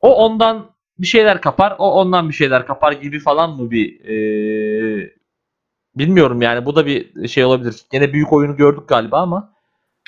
[0.00, 5.10] O ondan bir şeyler kapar, o ondan bir şeyler kapar gibi falan mı bir e,
[5.96, 7.76] bilmiyorum yani bu da bir şey olabilir.
[7.92, 9.52] Gene büyük oyunu gördük galiba ama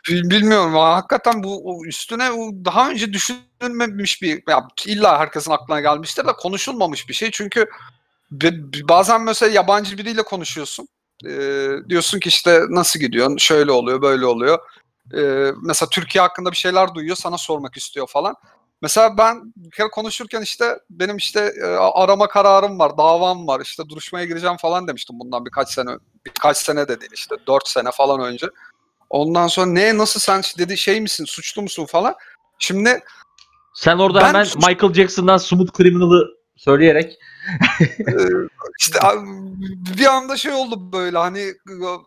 [0.08, 2.28] Bilmiyorum hakikaten bu üstüne
[2.64, 7.30] daha önce düşünülmemiş bir ya illa herkesin aklına gelmiştir de konuşulmamış bir şey.
[7.30, 7.66] Çünkü
[8.88, 10.88] bazen mesela yabancı biriyle konuşuyorsun.
[11.26, 13.38] Ee, diyorsun ki işte nasıl gidiyor?
[13.38, 14.58] Şöyle oluyor, böyle oluyor.
[15.14, 18.34] Ee, mesela Türkiye hakkında bir şeyler duyuyor, sana sormak istiyor falan.
[18.82, 23.88] Mesela ben bir kere konuşurken işte benim işte e, arama kararım var, davam var, işte
[23.88, 25.90] duruşmaya gireceğim falan demiştim bundan birkaç sene
[26.26, 28.46] birkaç sene de değil işte 4 sene falan önce.
[29.10, 32.14] Ondan sonra ne nasıl sen dedi şey misin suçlu musun falan.
[32.58, 33.00] Şimdi
[33.74, 37.18] sen orada Ben hemen suç- Michael Jackson'dan Smooth Criminal'ı söyleyerek
[38.08, 38.14] e,
[38.80, 38.98] işte
[39.98, 41.52] bir anda şey oldu böyle hani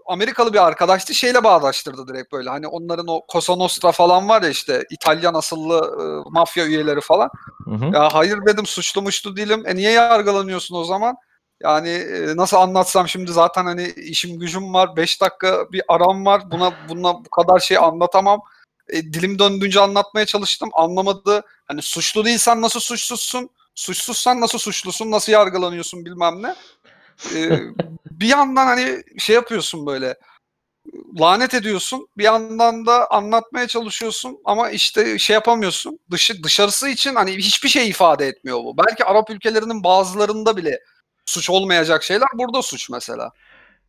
[0.07, 4.49] Amerikalı bir arkadaştı şeyle bağdaştırdı direkt böyle hani onların o Cosa Nostra falan var ya
[4.49, 7.29] işte İtalyan asıllı e, mafya üyeleri falan.
[7.65, 7.85] Hı hı.
[7.93, 9.63] Ya hayır dedim suçlu değilim.
[9.65, 11.15] E niye yargılanıyorsun o zaman?
[11.61, 14.95] Yani e, nasıl anlatsam şimdi zaten hani işim gücüm var.
[14.95, 16.51] 5 dakika bir aram var.
[16.51, 18.41] Buna buna bu kadar şey anlatamam.
[18.89, 20.69] E, dilim döndüğünce anlatmaya çalıştım.
[20.73, 21.43] Anlamadı.
[21.65, 23.49] Hani suçlu değilsen nasıl suçsuzsun?
[23.75, 25.11] Suçsuzsan nasıl suçlusun?
[25.11, 26.55] Nasıl yargılanıyorsun bilmem ne.
[27.35, 27.59] E,
[28.11, 30.15] bir yandan hani şey yapıyorsun böyle
[31.19, 32.07] lanet ediyorsun.
[32.17, 35.99] Bir yandan da anlatmaya çalışıyorsun ama işte şey yapamıyorsun.
[36.11, 38.77] Dışı dışarısı için hani hiçbir şey ifade etmiyor bu.
[38.77, 40.79] Belki Arap ülkelerinin bazılarında bile
[41.25, 43.31] suç olmayacak şeyler burada suç mesela.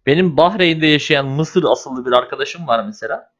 [0.06, 3.34] Benim Bahreyn'de yaşayan Mısır asıllı bir arkadaşım var mesela.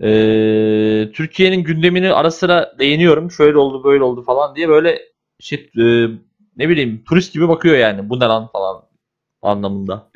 [0.00, 3.30] Ee, Türkiye'nin gündemini ara sıra değiniyorum.
[3.30, 5.02] Şöyle oldu böyle oldu falan diye böyle
[5.40, 5.82] şey, e,
[6.56, 8.10] ne bileyim turist gibi bakıyor yani.
[8.10, 8.82] Bu ne lan falan
[9.42, 10.10] anlamında.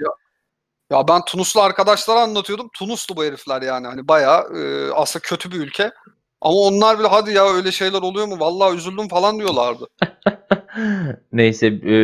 [0.90, 2.68] Ya ben Tunuslu arkadaşlara anlatıyordum.
[2.72, 3.86] Tunuslu bu herifler yani.
[3.86, 5.92] Hani bayağı e, aslında kötü bir ülke.
[6.40, 8.36] Ama onlar bile hadi ya öyle şeyler oluyor mu?
[8.40, 9.86] Vallahi üzüldüm falan diyorlardı.
[11.32, 11.94] Neyse e,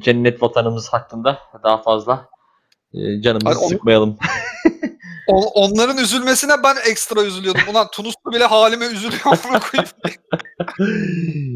[0.00, 2.32] cennet vatanımız hakkında daha fazla
[2.94, 4.16] Ee, canımızı Hayır, onu- sıkmayalım.
[5.28, 7.62] O- onların üzülmesine ben ekstra üzülüyordum.
[7.70, 9.90] Ulan Tunuslu bile halime üzülüyor amına koyayım.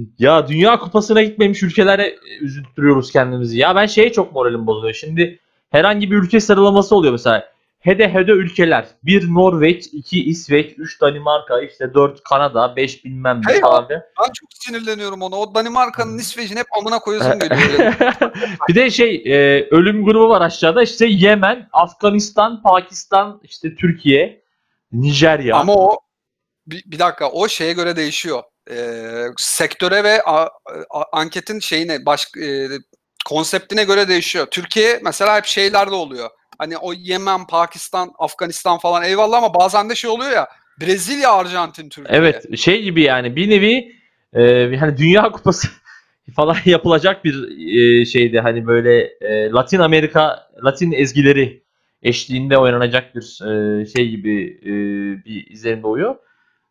[0.19, 3.59] ya Dünya Kupası'na gitmemiş ülkelere üzüntürüyoruz kendimizi.
[3.59, 4.95] Ya ben şeye çok moralim bozuluyor.
[4.95, 5.39] Şimdi
[5.71, 7.49] herhangi bir ülke sıralaması oluyor mesela.
[7.87, 8.87] Hede hede ülkeler.
[9.03, 13.89] 1 Norveç, 2 İsveç, 3 Danimarka, işte 4 Kanada, 5 bilmem ne Hey filan.
[13.91, 15.37] Ben çok sinirleniyorum ona.
[15.37, 17.95] O Danimarka'nın İsveç'in hep amına koyasım geliyor.
[18.69, 20.83] bir de şey e, ölüm grubu var aşağıda.
[20.83, 24.43] İşte Yemen, Afganistan, Pakistan, işte Türkiye,
[24.93, 25.57] Nijerya.
[25.57, 25.99] Ama o
[26.67, 28.43] bir, bir dakika o şeye göre değişiyor.
[28.71, 30.49] Ee, sektöre ve a-
[30.91, 32.69] a- anketin şeyine baş e,
[33.27, 34.47] konseptine göre değişiyor.
[34.47, 36.31] Türkiye mesela hep şeylerde oluyor.
[36.59, 40.49] Hani o Yemen, Pakistan, Afganistan falan eyvallah ama bazen de şey oluyor ya
[40.81, 42.19] Brezilya, Arjantin, Türkiye.
[42.19, 43.93] Evet şey gibi yani bir nevi
[44.33, 45.69] e, yani Dünya Kupası
[46.37, 47.35] falan yapılacak bir
[48.01, 51.63] e, şeydi hani böyle e, Latin Amerika Latin ezgileri
[52.03, 54.73] eşliğinde oynanacak bir e, şey gibi e,
[55.25, 56.17] bir izlenim doğuyor.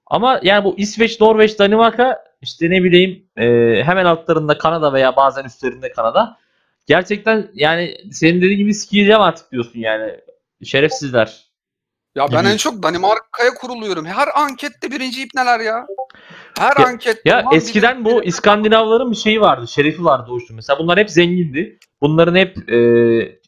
[0.07, 3.45] Ama yani bu İsveç, Norveç, Danimarka işte ne bileyim e,
[3.83, 6.37] hemen altlarında Kanada veya bazen üstlerinde Kanada.
[6.85, 10.11] Gerçekten yani senin dediğin gibi sikiyeceğim artık diyorsun yani.
[10.63, 11.45] Şerefsizler.
[12.15, 12.51] Ya ben gibi.
[12.51, 14.05] en çok Danimarka'ya kuruluyorum.
[14.05, 15.87] Her ankette birinci ipneler ya.
[16.59, 17.29] Her Ya- ankette.
[17.29, 20.53] Ya eskiden biri- bu İskandinavların bir şeyi vardı, şerefi vardı o işte.
[20.53, 21.79] Mesela bunlar hep zengindi.
[22.01, 22.75] Bunların hep e,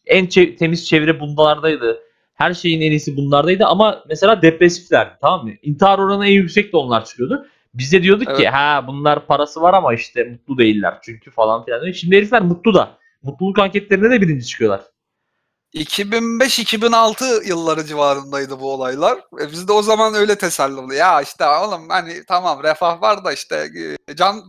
[0.05, 1.99] en çe- temiz çevre bunlardaydı.
[2.33, 5.51] Her şeyin en iyisi bunlardaydı ama mesela depresiflerdi tamam mı?
[5.61, 7.47] İntihar oranı en yüksek de onlar çıkıyordu.
[7.73, 8.53] Biz de diyorduk ki Evet.
[8.53, 11.91] ha bunlar parası var ama işte mutlu değiller çünkü falan filan.
[11.91, 12.96] Şimdi herifler mutlu da.
[13.23, 14.81] Mutluluk anketlerinde de birinci çıkıyorlar.
[15.73, 19.17] 2005-2006 yılları civarındaydı bu olaylar.
[19.41, 20.93] E biz de o zaman öyle teselli oldu.
[20.93, 23.69] Ya işte oğlum hani tamam refah var da işte
[24.09, 24.43] e, can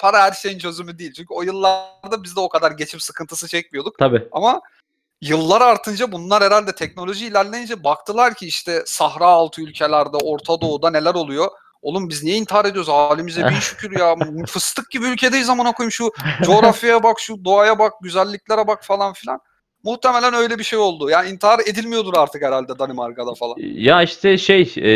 [0.00, 1.12] para her şeyin çözümü değil.
[1.12, 3.98] Çünkü o yıllarda biz de o kadar geçim sıkıntısı çekmiyorduk.
[3.98, 4.28] Tabii.
[4.32, 4.60] Ama
[5.20, 11.14] yıllar artınca bunlar herhalde teknoloji ilerleyince baktılar ki işte Sahra altı ülkelerde, Orta Doğu'da neler
[11.14, 11.48] oluyor.
[11.82, 12.88] Oğlum biz niye intihar ediyoruz?
[12.88, 14.16] Halimize bin şükür ya.
[14.46, 16.10] Fıstık gibi ülkedeyiz amına koyayım şu
[16.42, 19.40] coğrafyaya bak, şu doğaya bak, güzelliklere bak falan filan.
[19.84, 21.10] Muhtemelen öyle bir şey oldu.
[21.10, 23.54] Yani intihar edilmiyordur artık herhalde Danimarka'da falan.
[23.58, 24.90] Ya işte şey e,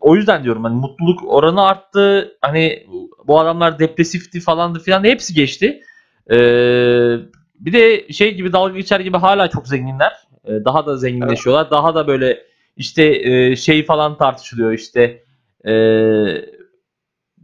[0.00, 2.36] o yüzden diyorum hani mutluluk oranı arttı.
[2.40, 2.86] Hani
[3.26, 5.82] bu adamlar depresifti falandı filan hepsi geçti.
[6.30, 6.36] E,
[7.54, 10.12] bir de şey gibi dalga geçer gibi hala çok zenginler.
[10.44, 11.70] E, daha da zenginleşiyorlar.
[11.70, 12.42] Daha da böyle
[12.76, 15.24] işte e, şey falan tartışılıyor işte
[15.66, 15.72] e,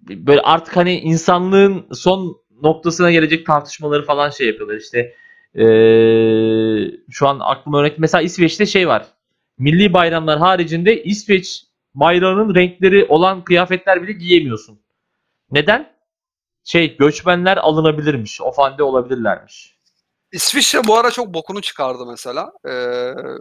[0.09, 5.15] böyle artık hani insanlığın son noktasına gelecek tartışmaları falan şey yapıyorlar işte
[5.55, 5.67] e,
[7.11, 9.07] şu an aklıma örnek mesela İsveç'te şey var
[9.59, 14.81] milli bayramlar haricinde İsveç bayrağının renkleri olan kıyafetler bile giyemiyorsun.
[15.51, 15.97] Neden?
[16.65, 18.41] Şey göçmenler alınabilirmiş.
[18.41, 19.76] Ofande olabilirlermiş.
[20.33, 22.53] İsviçre bu ara çok bokunu çıkardı mesela.
[22.65, 22.71] Ee,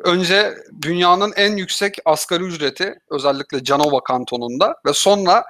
[0.04, 5.44] önce dünyanın en yüksek asgari ücreti özellikle Canova kantonunda ve sonra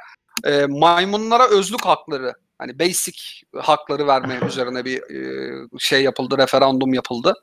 [0.43, 3.21] e, maymunlara özlük hakları hani basic
[3.55, 7.33] hakları verme üzerine bir e, şey yapıldı, referandum yapıldı.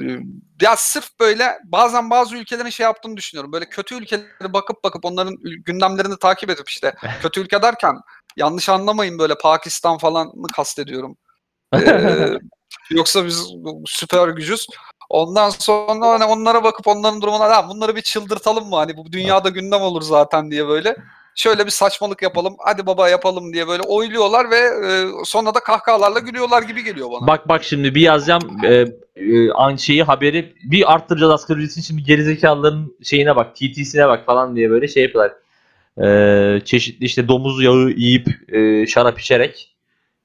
[0.00, 0.18] Ee,
[0.62, 3.52] ya sırf böyle bazen bazı ülkelerin şey yaptığını düşünüyorum.
[3.52, 7.96] Böyle kötü ülkelere bakıp bakıp onların gündemlerini takip edip işte kötü ülke derken
[8.36, 11.16] yanlış anlamayın böyle Pakistan falan mı kastediyorum.
[11.74, 12.38] Ee,
[12.90, 13.54] yoksa biz
[13.86, 14.66] süper gücüz.
[15.10, 18.76] Ondan sonra hani onlara bakıp onların durumuna "Ha, bunları bir çıldırtalım mı?
[18.76, 20.96] Hani bu dünyada gündem olur zaten diye böyle.
[21.36, 22.56] Şöyle bir saçmalık yapalım.
[22.58, 27.26] Hadi baba yapalım diye böyle oyluyorlar ve e, sonra da kahkahalarla gülüyorlar gibi geliyor bana.
[27.26, 28.84] Bak bak şimdi bir yazacağım e,
[29.16, 34.56] e, an şeyi haberi bir arttıracağız asgari ücretini şimdi gerizekalıların şeyine bak TT'sine bak falan
[34.56, 35.32] diye böyle şey yapıyorlar.
[36.04, 39.73] E, çeşitli işte domuz yağı yiyip e, şarap içerek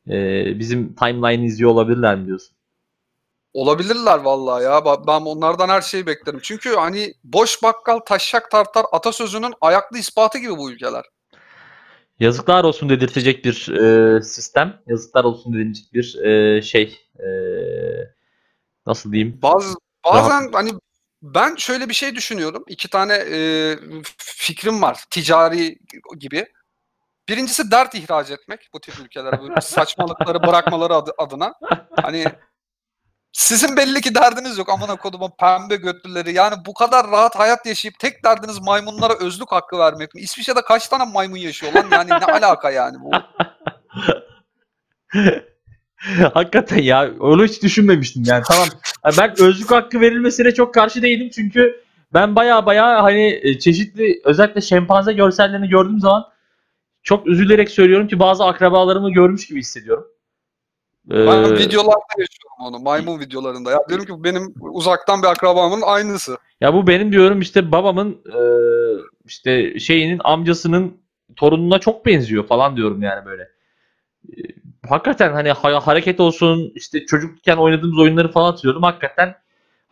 [0.09, 2.55] e, bizim timeline izliyor olabilirler mi diyorsun?
[3.53, 4.85] Olabilirler vallahi ya.
[4.85, 6.39] Ben onlardan her şeyi beklerim.
[6.43, 11.05] Çünkü hani boş bakkal taşak tartar atasözünün ayaklı ispatı gibi bu ülkeler.
[12.19, 14.81] Yazıklar olsun dedirtecek bir e, sistem.
[14.87, 16.99] Yazıklar olsun dedirtecek bir e, şey.
[17.19, 17.27] E,
[18.85, 19.39] nasıl diyeyim?
[19.41, 20.71] Bazı bazen hani
[21.21, 22.63] ben şöyle bir şey düşünüyorum.
[22.67, 23.75] İki tane e,
[24.17, 25.03] fikrim var.
[25.09, 25.79] Ticari
[26.19, 26.45] gibi.
[27.29, 29.61] Birincisi dert ihraç etmek bu tip ülkelere.
[29.61, 31.53] Saçmalıkları bırakmaları adı- adına.
[32.01, 32.25] Hani
[33.33, 36.33] sizin belli ki derdiniz yok amına kodumun pembe götlüleri.
[36.33, 40.21] Yani bu kadar rahat hayat yaşayıp tek derdiniz maymunlara özlük hakkı vermek mi?
[40.21, 41.85] İsviçre'de kaç tane maymun yaşıyor lan?
[41.91, 43.11] Yani ne alaka yani bu?
[46.33, 48.67] Hakikaten ya onu hiç düşünmemiştim yani tamam.
[49.17, 54.61] Ben özlük hakkı verilmesine çok karşı değilim çünkü ben baya baya hani e, çeşitli özellikle
[54.61, 56.25] şempanze görsellerini gördüğüm zaman
[57.09, 60.07] çok üzülerek söylüyorum ki bazı akrabalarımı görmüş gibi hissediyorum.
[61.11, 62.79] Ee, Ben videolarda yaşıyorum onu.
[62.79, 63.71] Maymun videolarında.
[63.71, 66.37] Ya diyorum ki benim uzaktan bir akrabamın aynısı.
[66.61, 68.39] Ya bu benim diyorum işte babamın e,
[69.25, 70.97] işte şeyinin amcasının
[71.35, 73.43] torununa çok benziyor falan diyorum yani böyle.
[74.29, 74.37] E,
[74.89, 78.83] hakikaten hani ha- hareket olsun işte çocukken oynadığımız oyunları falan hatırlıyorum.
[78.83, 79.35] Hakikaten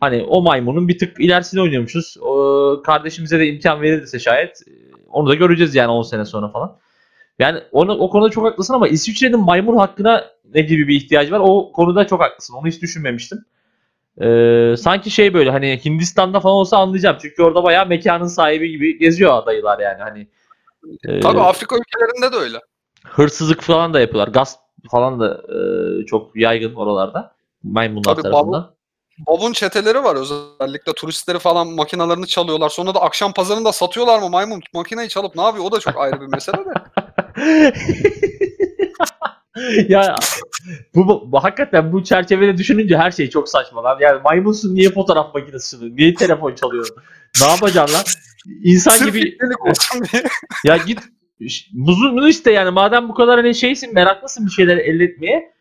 [0.00, 2.16] hani o maymunun bir tık ilerisini oynuyormuşuz.
[2.20, 4.72] O, kardeşimize de imkan verilirse şayet e,
[5.08, 6.78] onu da göreceğiz yani 10 sene sonra falan.
[7.38, 10.24] Yani onu, o konuda çok haklısın ama İsviçre'nin maymun hakkına
[10.54, 11.40] ne gibi bir ihtiyacı var?
[11.42, 12.54] O konuda çok haklısın.
[12.54, 13.44] Onu hiç düşünmemiştim.
[14.20, 17.16] Ee, sanki şey böyle hani Hindistan'da falan olsa anlayacağım.
[17.22, 20.02] Çünkü orada bayağı mekanın sahibi gibi geziyor adayılar yani.
[20.02, 20.28] Hani
[21.04, 22.58] e, Tabii Afrika ülkelerinde de öyle.
[23.06, 24.32] hırsızlık falan da yapıyorlar.
[24.32, 24.58] Gasp
[24.90, 25.58] falan da e,
[26.06, 27.34] çok yaygın oralarda.
[27.62, 28.74] Maymunlar Tabii, tarafından.
[29.26, 32.68] Babun çeteleri var özellikle turistleri falan makinalarını çalıyorlar.
[32.68, 35.64] Sonra da akşam pazarında satıyorlar mı maymun makineyi çalıp ne yapıyor?
[35.64, 36.72] O da çok ayrı bir mesele de.
[39.88, 40.16] ya
[40.94, 43.98] bu, bu, bu- hakikaten bu çerçevede düşününce her şey çok saçma lan.
[44.00, 45.96] Yani maymunsun niye fotoğraf makinesi?
[45.96, 46.96] Niye telefon çalıyorsun?
[47.42, 48.04] Ne yapacaksın lan?
[48.64, 49.38] İnsan Sırf gibi
[50.64, 50.98] ya git
[51.72, 55.52] muzunu iste yani madem bu kadar hani şeysin meraklısın bir şeyler elde etmeye.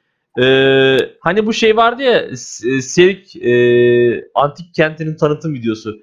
[0.42, 6.00] Ee, hani bu şey vardı ya S- Serik e, antik kentinin tanıtım videosu.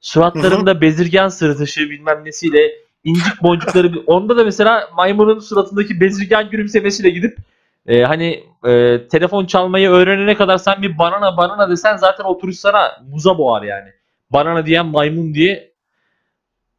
[0.00, 2.72] Suratlarında bezirgen sırıtışı bilmem nesiyle
[3.04, 7.38] incik boncukları onda da mesela maymunun suratındaki bezirgen gülümsemesiyle gidip
[7.86, 12.60] e, hani e, telefon çalmayı öğrenene kadar sen bir banana banana desen zaten o turist
[12.60, 13.88] sana muza boğar yani.
[14.30, 15.72] Banana diyen maymun diye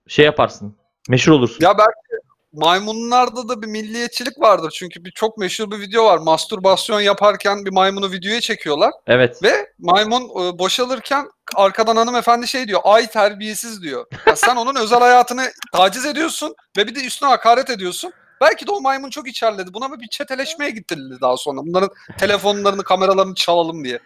[0.07, 0.76] şey yaparsın.
[1.09, 1.65] Meşhur olursun.
[1.65, 2.26] Ya belki
[2.56, 4.74] maymunlarda da bir milliyetçilik vardır.
[4.76, 6.18] Çünkü bir çok meşhur bir video var.
[6.18, 8.91] Mastürbasyon yaparken bir maymunu videoya çekiyorlar.
[9.08, 9.43] Evet.
[9.43, 11.26] Ve maymun e, boşalırken
[11.56, 12.82] arkadan hanımefendi şey diyor.
[12.84, 14.06] Ay terbiyesiz diyor.
[14.28, 18.14] Ya sen onun özel hayatını taciz ediyorsun ve bir de üstüne hakaret ediyorsun.
[18.41, 19.74] Belki de o maymun çok içerledi.
[19.74, 21.60] Buna bir çeteleşmeye gittirildi daha sonra.
[21.66, 23.99] Bunların telefonlarını, kameralarını çalalım diye.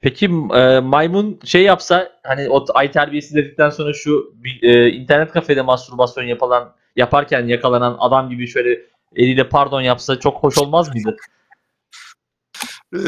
[0.00, 0.24] Peki
[0.54, 5.62] e, maymun şey yapsa hani o ay terbiyesi dedikten sonra şu bir, e, internet kafede
[5.62, 8.80] mastürbasyon yapılan yaparken yakalanan adam gibi şöyle
[9.16, 11.16] eliyle pardon yapsa çok hoş olmaz mıydı?
[12.94, 12.98] Ee,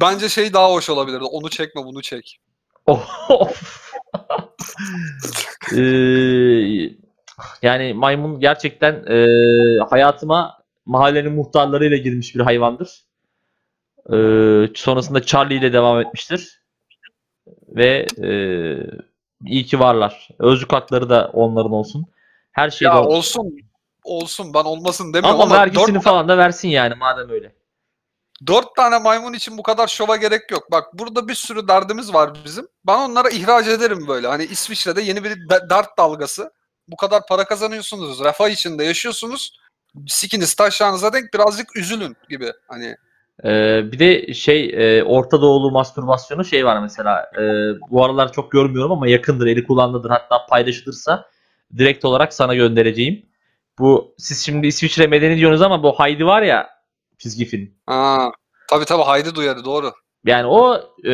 [0.00, 1.24] bence şey daha hoş olabilirdi.
[1.24, 2.40] Onu çekme, bunu çek.
[2.86, 3.08] Of.
[5.76, 6.90] Ee,
[7.62, 9.18] yani maymun gerçekten e,
[9.90, 13.04] hayatıma mahallenin muhtarlarıyla girmiş bir hayvandır.
[14.12, 16.62] Ee, sonrasında Charlie ile devam etmiştir.
[17.68, 18.30] Ve e,
[19.46, 20.28] iyi ki varlar.
[20.38, 22.06] Özlük hakları da onların olsun.
[22.60, 23.40] Her şeyde Ya olsun.
[23.40, 23.58] olsun,
[24.04, 24.54] olsun.
[24.54, 27.52] Ben olmasın demiyorum Ama, ama, vergisini dört, falan da versin yani madem öyle.
[28.46, 30.70] dört tane maymun için bu kadar şova gerek yok.
[30.70, 32.68] Bak burada bir sürü derdimiz var bizim.
[32.86, 34.26] Ben onlara ihraç ederim böyle.
[34.28, 36.50] Hani İsviçre'de yeni bir de- dert dalgası.
[36.88, 39.58] Bu kadar para kazanıyorsunuz, refah içinde yaşıyorsunuz.
[40.06, 42.52] Sikiniz taşlarınıza denk birazcık üzülün gibi.
[42.68, 42.96] Hani
[43.44, 47.42] Ee, bir de şey e, Orta Doğulu mastürbasyonu şey var mesela e,
[47.90, 51.24] bu aralar çok görmüyorum ama yakındır eli kullandıdır hatta paylaşılırsa
[51.78, 53.26] direkt olarak sana göndereceğim.
[53.78, 56.68] Bu siz şimdi İsviçre medeni diyorsunuz ama bu Heidi var ya
[57.18, 57.70] çizgi film.
[57.86, 58.32] ha,
[58.70, 59.92] tabii tabii Haydi duyarı doğru.
[60.24, 61.08] Yani o e,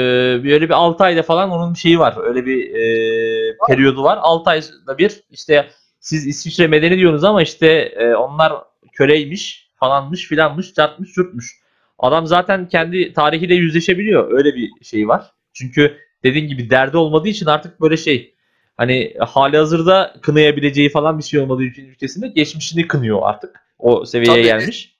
[0.45, 2.17] böyle bir 6 ayda falan onun şeyi var.
[2.23, 4.19] Öyle bir e, periyodu var.
[4.23, 8.53] 6 ayda bir işte siz İsviçre medeni diyorsunuz ama işte e, onlar
[8.93, 11.61] köleymiş falanmış filanmış çarpmış çürtmüş.
[11.99, 14.33] Adam zaten kendi tarihiyle yüzleşebiliyor.
[14.33, 15.31] Öyle bir şey var.
[15.53, 18.36] Çünkü dediğin gibi derdi olmadığı için artık böyle şey
[18.77, 23.61] hani hali hazırda kınayabileceği falan bir şey olmadığı için ülkesinde geçmişini kınıyor artık.
[23.79, 24.45] O seviyeye Tabii.
[24.61, 24.97] gelmiş.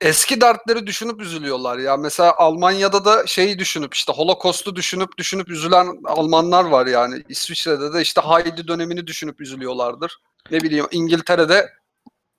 [0.00, 1.96] Eski dertleri düşünüp üzülüyorlar ya.
[1.96, 7.22] Mesela Almanya'da da şeyi düşünüp işte Holocaust'u düşünüp düşünüp üzülen Almanlar var yani.
[7.28, 10.16] İsviçre'de de işte Heidi dönemini düşünüp üzülüyorlardır.
[10.50, 11.68] Ne bileyim İngiltere'de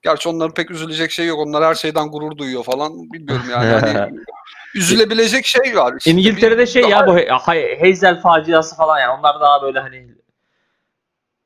[0.02, 1.38] gerçi onların pek üzülecek şey yok.
[1.38, 2.92] Onlar her şeyden gurur duyuyor falan.
[3.12, 3.66] Bilmiyorum yani.
[3.72, 4.14] Hani
[4.74, 5.94] üzülebilecek şey var.
[5.98, 6.10] işte.
[6.10, 10.11] İngiltere'de Bir- şey ya bu He- Hazel faciası falan yani onlar daha böyle hani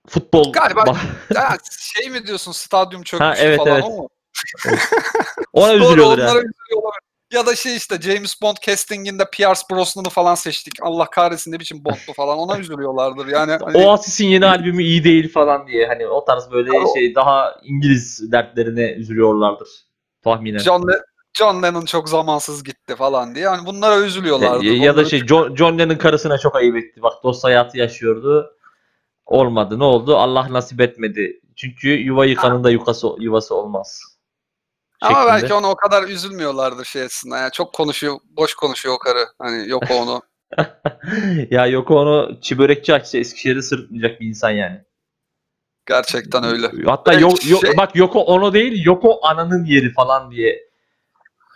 [0.08, 0.96] futbol Galiba- Ba-
[1.34, 3.84] Ya şey mi diyorsun stadyum çökmüş Ha, evet, falan evet.
[3.84, 3.94] ama.
[5.52, 5.84] ona onlara yani.
[5.84, 6.42] üzülüyorlar.
[7.32, 10.74] Ya da şey işte James Bond castinginde Pierce Brosnan'ı falan seçtik.
[10.82, 13.26] Allah kahretsin ne biçim Bond'lu falan ona üzülüyorlardır.
[13.26, 17.14] Yani hani, Oasis'in yeni albümü iyi değil falan diye hani o tarz böyle O- şey
[17.14, 19.68] daha İngiliz dertlerine üzülüyorlardır
[20.24, 20.58] tahminen.
[20.58, 21.02] John, Le-
[21.38, 23.44] John Lennon çok zamansız gitti falan diye.
[23.44, 24.64] Yani bunlara üzülüyorlardır.
[24.64, 27.02] Ya, ya da şey John, John Lennon karısına çok ayıp etti.
[27.02, 28.55] Bak dost hayatı yaşıyordu.
[29.26, 29.78] Olmadı.
[29.78, 30.16] Ne oldu?
[30.16, 31.40] Allah nasip etmedi.
[31.56, 34.00] Çünkü yuva yıkanın da yuvası, yuvası olmaz.
[35.00, 35.42] Ama şeklinde.
[35.42, 37.38] belki ona o kadar üzülmüyorlardır şey açısından.
[37.38, 39.26] Yani çok konuşuyor, boş konuşuyor o karı.
[39.38, 40.22] Hani yok onu.
[41.50, 44.80] ya Yoko onu çi börekçi açsa Eskişehir'de sırtmayacak bir insan yani.
[45.86, 46.70] Gerçekten öyle.
[46.86, 50.68] Hatta Evet, yo, yo- şey- bak Yoko ono değil Yoko ananın yeri falan diye.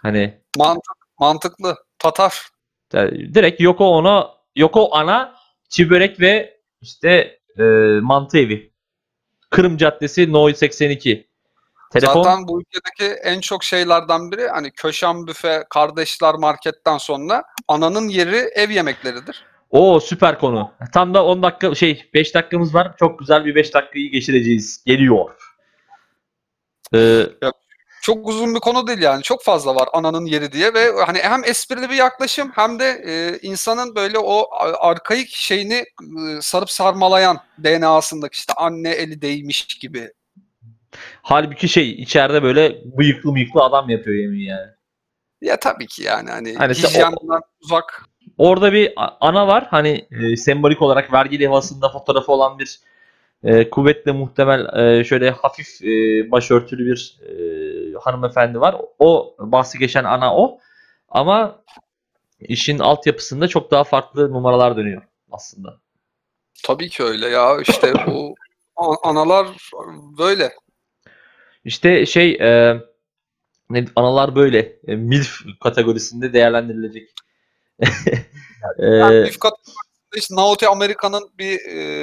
[0.03, 1.77] Hani Mantık, mantıklı.
[1.99, 2.49] Tatar.
[2.93, 5.35] Yani direkt Yoko Ono, Yoko Ana,
[5.69, 8.73] Çibörek ve işte e, Mantı Evi.
[9.51, 11.31] Kırım Caddesi No 82.
[11.93, 18.09] Telefon Zaten bu ülkedeki en çok şeylerden biri hani köşem büfe, kardeşler marketten sonra ananın
[18.09, 19.45] yeri ev yemekleridir.
[19.71, 20.73] o süper konu.
[20.93, 22.97] Tam da 10 dakika şey 5 dakikamız var.
[22.99, 24.85] Çok güzel bir 5 dakikayı geçireceğiz.
[24.87, 25.31] Geliyor.
[26.95, 27.23] Ee,
[28.03, 29.23] Çok uzun bir konu değil yani.
[29.23, 33.39] Çok fazla var ananın yeri diye ve hani hem esprili bir yaklaşım hem de e,
[33.43, 34.49] insanın böyle o
[34.79, 40.13] arkaik şeyini e, sarıp sarmalayan DNA'sındaki işte anne eli değmiş gibi.
[41.23, 44.71] halbuki şey içeride böyle bıyıklı bıyıklı adam yapıyor yemeği yani.
[45.41, 48.05] Ya tabii ki yani hani, Hani hijyenden uzak.
[48.39, 49.67] Orada bir ana var.
[49.71, 52.81] Hani e, sembolik olarak vergi levhasında fotoğrafı olan bir
[53.45, 55.87] e, kuvvetle muhtemel e, şöyle hafif e,
[56.31, 57.33] başörtülü bir e,
[58.01, 58.77] hanımefendi var.
[58.99, 60.59] O bahsi geçen ana o.
[61.09, 61.63] Ama
[62.41, 65.77] işin altyapısında çok daha farklı numaralar dönüyor aslında.
[66.65, 68.35] Tabii ki öyle ya işte bu
[69.03, 69.47] analar
[70.19, 70.53] böyle.
[71.65, 72.81] İşte şey e,
[73.71, 77.11] ne, analar böyle e, MILF kategorisinde değerlendirilecek.
[78.79, 79.55] Yani E, üst kat-
[80.17, 82.03] işte Naoto Amerika'nın bir e,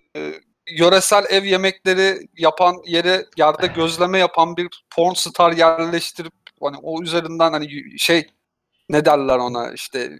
[0.72, 7.52] yöresel ev yemekleri yapan yere yerde gözleme yapan bir porn star yerleştirip hani o üzerinden
[7.52, 8.28] hani şey
[8.90, 10.20] ne derler ona işte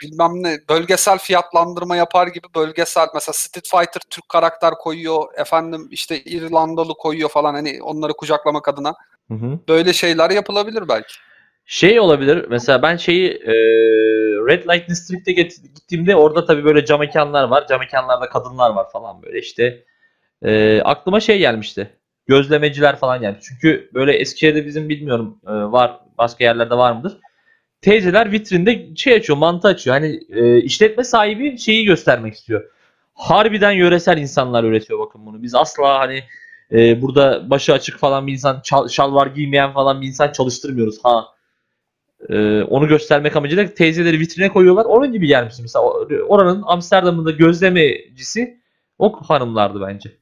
[0.00, 6.22] bilmem ne bölgesel fiyatlandırma yapar gibi bölgesel mesela Street Fighter Türk karakter koyuyor efendim işte
[6.22, 8.94] İrlandalı koyuyor falan hani onları kucaklamak adına
[9.28, 9.58] hı hı.
[9.68, 11.14] böyle şeyler yapılabilir belki.
[11.66, 12.46] Şey olabilir.
[12.50, 13.54] Mesela ben şeyi e,
[14.48, 17.66] Red Light District'e gittiğimde orada tabii böyle cam mekanlar var.
[17.68, 19.84] Cam mekanlarda kadınlar var falan böyle işte.
[20.42, 21.90] E, aklıma şey gelmişti.
[22.26, 23.44] Gözlemeciler falan gelmiş.
[23.48, 26.00] Çünkü böyle Eskişehir'de bizim bilmiyorum e, var.
[26.18, 27.18] Başka yerlerde var mıdır?
[27.80, 29.96] Teyzeler vitrinde şey açıyor, mantı açıyor.
[29.96, 32.70] Hani e, işletme sahibi şeyi göstermek istiyor.
[33.14, 35.42] Harbiden yöresel insanlar üretiyor bakın bunu.
[35.42, 36.24] Biz asla hani
[36.72, 40.98] e, burada başı açık falan bir insan, şalvar giymeyen falan bir insan çalıştırmıyoruz.
[41.04, 41.35] Ha
[42.28, 44.84] ee, onu göstermek amacıyla teyzeleri vitrine koyuyorlar.
[44.84, 45.62] Onun gibi gelmişti.
[45.62, 45.84] Mesela
[46.28, 48.60] oranın Amsterdam'ın da gözlemecisi
[48.98, 50.16] o hanımlardı bence.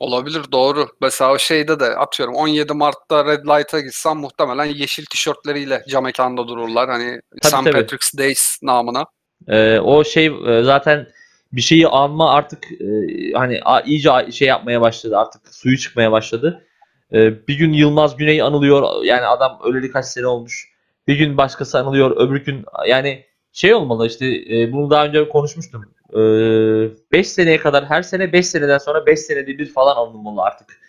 [0.00, 0.86] Olabilir doğru.
[1.00, 6.48] Mesela o şeyde de atıyorum 17 Mart'ta Red Light'a gitsem muhtemelen yeşil tişörtleriyle cam mekanda
[6.48, 6.90] dururlar.
[6.90, 7.64] Hani Tabii, St.
[7.64, 7.72] tabii.
[7.72, 9.04] Patrick's Days namına.
[9.48, 11.06] Ee, o şey e, zaten
[11.52, 12.86] bir şeyi anma artık e,
[13.34, 15.18] hani a- iyice şey yapmaya başladı.
[15.18, 16.66] Artık suyu çıkmaya başladı.
[17.12, 19.04] Ee, bir gün Yılmaz Güney anılıyor.
[19.04, 20.70] Yani adam öleli kaç sene olmuş.
[21.08, 22.16] Bir gün başkası anılıyor.
[22.16, 25.84] Öbür gün yani şey olmalı işte e, bunu daha önce konuşmuştum.
[27.12, 30.80] 5 seneye kadar her sene 5 seneden sonra 5 senede bir falan alınmalı artık.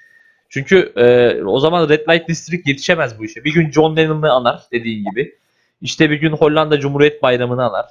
[0.50, 3.44] Çünkü e, o zaman Red Light District yetişemez bu işe.
[3.44, 5.36] Bir gün John Lennon'ı anar dediğin gibi.
[5.82, 7.86] İşte bir gün Hollanda Cumhuriyet Bayramı'nı anar.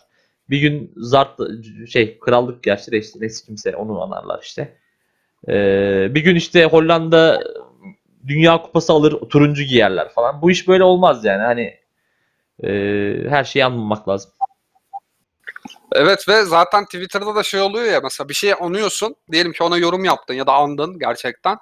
[0.51, 1.39] Bir gün Zart
[1.89, 4.76] şey krallık gerçi de işte neyse kimse onu anarlar işte.
[5.49, 7.43] Ee, bir gün işte Hollanda
[8.27, 10.43] Dünya Kupası alır turuncu giyerler falan.
[10.43, 11.81] Bu iş böyle olmaz yani hani
[12.62, 12.71] e,
[13.29, 14.31] her şeyi anlamak lazım.
[15.93, 19.16] Evet ve zaten Twitter'da da şey oluyor ya mesela bir şey anıyorsun.
[19.33, 21.59] Diyelim ki ona yorum yaptın ya da andın gerçekten.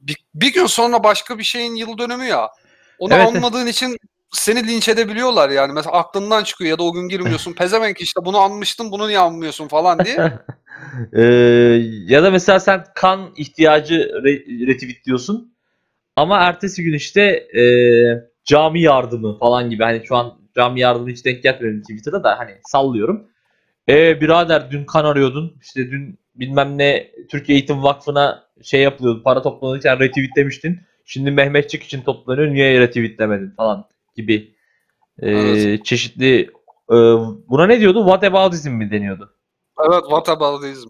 [0.00, 2.50] Bir, bir gün sonra başka bir şeyin yıl dönümü ya.
[2.98, 3.26] Onu Evet.
[3.26, 3.96] anmadığın için
[4.30, 5.72] seni linç edebiliyorlar yani.
[5.72, 7.52] Mesela aklından çıkıyor ya da o gün girmiyorsun.
[7.58, 10.32] Pezevenk işte bunu anmıştın bunu niye anmıyorsun falan diye.
[11.12, 11.22] Ee,
[12.14, 15.49] ya da mesela sen kan ihtiyacı re- retweetliyorsun
[16.16, 17.22] ama ertesi gün işte
[17.60, 17.62] e,
[18.44, 22.52] cami yardımı falan gibi hani şu an cami yardımı hiç denk gelmedim Twitter'da da hani
[22.62, 23.26] sallıyorum.
[23.88, 29.42] E birader dün kan arıyordun işte dün bilmem ne Türkiye Eğitim Vakfı'na şey yapılıyordu para
[29.42, 30.80] toplanırken retweetlemiştin.
[31.04, 33.84] Şimdi Mehmetçik için toplanıyor niye retweetlemedin falan
[34.16, 34.54] gibi
[35.18, 35.84] e, Evet.
[35.84, 36.40] çeşitli
[36.90, 36.96] e,
[37.48, 38.04] buna ne diyordu?
[38.04, 39.34] Whataboutism mi deniyordu?
[39.90, 40.88] evet whataboutism.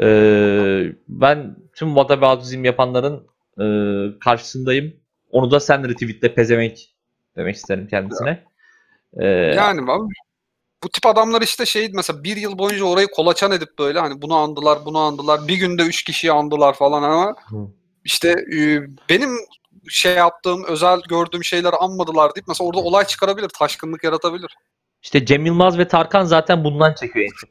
[0.00, 3.26] Ee, ben tüm whataboutism yapanların
[3.60, 3.64] e,
[4.18, 4.96] karşısındayım.
[5.30, 6.78] Onu da sen retweetle pezevenk
[7.36, 8.44] demek isterim kendisine.
[9.16, 10.08] Ee, Yani abi,
[10.84, 14.34] bu tip adamlar işte şey mesela bir yıl boyunca orayı kolaçan edip böyle hani bunu
[14.34, 17.56] andılar bunu andılar bir günde üç kişiyi andılar falan ama Hı.
[18.04, 18.80] işte e,
[19.10, 19.30] benim
[19.88, 24.56] şey yaptığım özel gördüğüm şeyleri anmadılar deyip mesela orada olay çıkarabilir taşkınlık yaratabilir.
[25.02, 27.50] işte Cem Yılmaz ve Tarkan zaten bundan çekiyor en çok.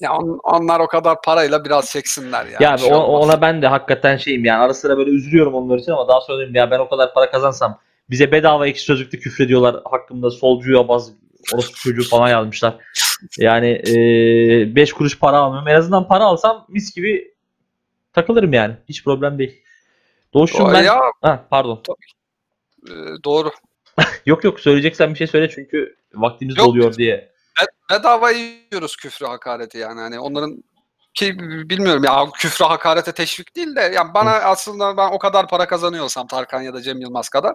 [0.00, 2.62] Ya on- onlar o kadar parayla biraz çeksinler yani.
[2.62, 5.92] Ya şey o- ona ben de hakikaten şeyim yani ara sıra böyle üzülüyorum onlar için
[5.92, 7.80] ama daha sonra diyorum ya ben o kadar para kazansam
[8.10, 11.12] bize bedava ekşi sözlükte küfrediyorlar hakkımda solcu yabaz
[11.54, 12.74] orospu çocuğu falan yazmışlar.
[13.38, 13.82] Yani
[14.76, 15.68] 5 kuruş para almıyorum.
[15.68, 17.34] En azından para alsam mis gibi
[18.12, 18.74] takılırım yani.
[18.88, 19.62] Hiç problem değil.
[20.34, 20.82] Doğuş'cum O- ben...
[20.82, 21.82] Ya Ha, pardon.
[22.88, 22.92] e,
[23.24, 23.50] doğru.
[24.26, 26.66] Yok yok söyleyeceksen bir şey söyle çünkü vaktimiz Yok.
[26.66, 27.31] doluyor diye.
[27.90, 30.00] Bedava yiyoruz küfrü hakareti yani.
[30.00, 30.64] Hani onların
[31.14, 35.66] ki bilmiyorum ya küfrü hakarete teşvik değil de yani bana aslında ben o kadar para
[35.66, 37.54] kazanıyorsam Tarkan ya da Cem Yılmaz kadar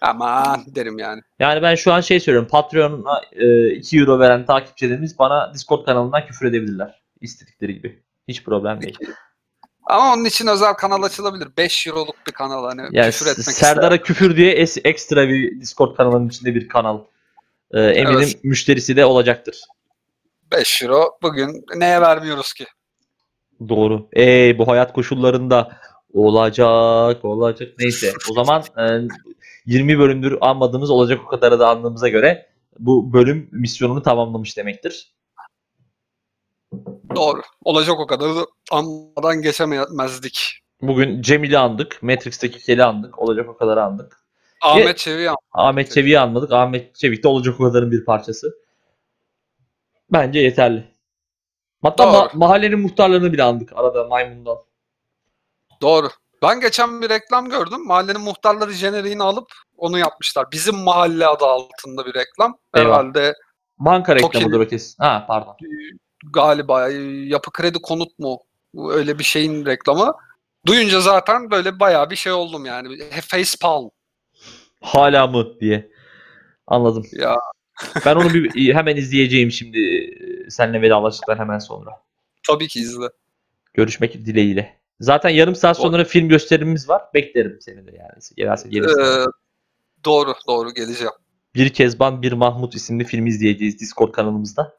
[0.00, 1.20] aman derim yani.
[1.38, 2.48] Yani ben şu an şey söylüyorum.
[2.50, 7.02] Patreon'a e, 2 euro veren takipçilerimiz bana Discord kanalından küfür edebilirler.
[7.20, 8.02] İstedikleri gibi.
[8.28, 8.98] Hiç problem değil.
[9.86, 11.48] Ama onun için özel kanal açılabilir.
[11.58, 15.96] 5 euroluk bir kanal hani Yani küfür etmek Serdar'a küfür diye es- ekstra bir Discord
[15.96, 16.98] kanalının içinde bir kanal.
[17.70, 18.44] E, eminim Evet.
[18.44, 19.60] müşterisi de olacaktır.
[20.52, 22.64] 5 euro bugün neye vermiyoruz ki?
[23.68, 24.08] Doğru.
[24.12, 25.78] Ey bu hayat koşullarında
[26.12, 27.72] olacak olacak.
[27.78, 29.08] Neyse o zaman e,
[29.66, 32.46] 20 bölümdür anmadığımız olacak o kadarı da andığımıza göre
[32.78, 35.14] bu bölüm misyonunu tamamlamış demektir.
[37.16, 37.40] Doğru.
[37.64, 40.58] Olacak o kadar da anmadan geçemezdik.
[40.82, 42.02] Bugün Cemil'i andık.
[42.02, 43.18] Matrix'teki Kel'i andık.
[43.18, 44.23] Olacak o kadarı andık.
[44.64, 46.52] Ahmet Çevik'i an- Ahmet Çevik'i anmadık.
[46.52, 48.54] Ahmet Çevik de olacak o kadarın bir parçası.
[50.12, 50.84] Bence yeterli.
[51.82, 52.16] Hatta Doğru.
[52.16, 54.56] ma- mahallenin muhtarlarını bile andık arada maymundan.
[55.82, 56.08] Doğru.
[56.42, 57.86] Ben geçen bir reklam gördüm.
[57.86, 59.46] Mahallenin muhtarları jeneriğini alıp
[59.76, 60.46] onu yapmışlar.
[60.52, 62.58] Bizim mahalle adı altında bir reklam.
[62.74, 62.86] Eyvah.
[62.88, 63.34] Herhalde
[63.78, 65.02] Banka reklamıdır o kesin.
[65.02, 65.56] Ha pardon.
[66.32, 66.94] galiba e,
[67.26, 68.38] yapı kredi konut mu?
[68.88, 70.14] Öyle bir şeyin reklamı.
[70.66, 72.98] Duyunca zaten böyle bayağı bir şey oldum yani.
[73.10, 73.90] Face palm.
[74.84, 75.90] Hala mı diye.
[76.66, 77.06] Anladım.
[77.12, 77.36] Ya
[78.06, 81.90] Ben onu bir hemen izleyeceğim şimdi e, seninle vedalaştıktan hemen sonra.
[82.48, 83.06] tabii ki izle.
[83.74, 84.80] Görüşmek dileğiyle.
[85.00, 87.02] Zaten yarım saat sonra film gösterimimiz var.
[87.14, 88.70] Beklerim seni de yani.
[88.70, 89.00] Gelirsin.
[89.00, 89.24] Ee,
[90.04, 91.12] doğru doğru geleceğim.
[91.54, 94.78] Bir Kezban Bir Mahmut isimli filmi izleyeceğiz Discord kanalımızda.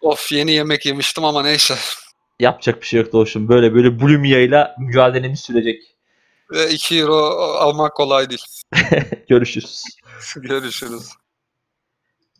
[0.00, 1.74] Of yeni yemek yemiştim ama neyse.
[2.40, 3.48] Yapacak bir şey yok Doğuş'um.
[3.48, 5.93] Böyle böyle Bulimia ile mücadelemiz sürecek.
[6.50, 8.44] Ve 2 euro almak kolay değil.
[9.28, 9.84] Görüşürüz.
[10.36, 11.23] Görüşürüz.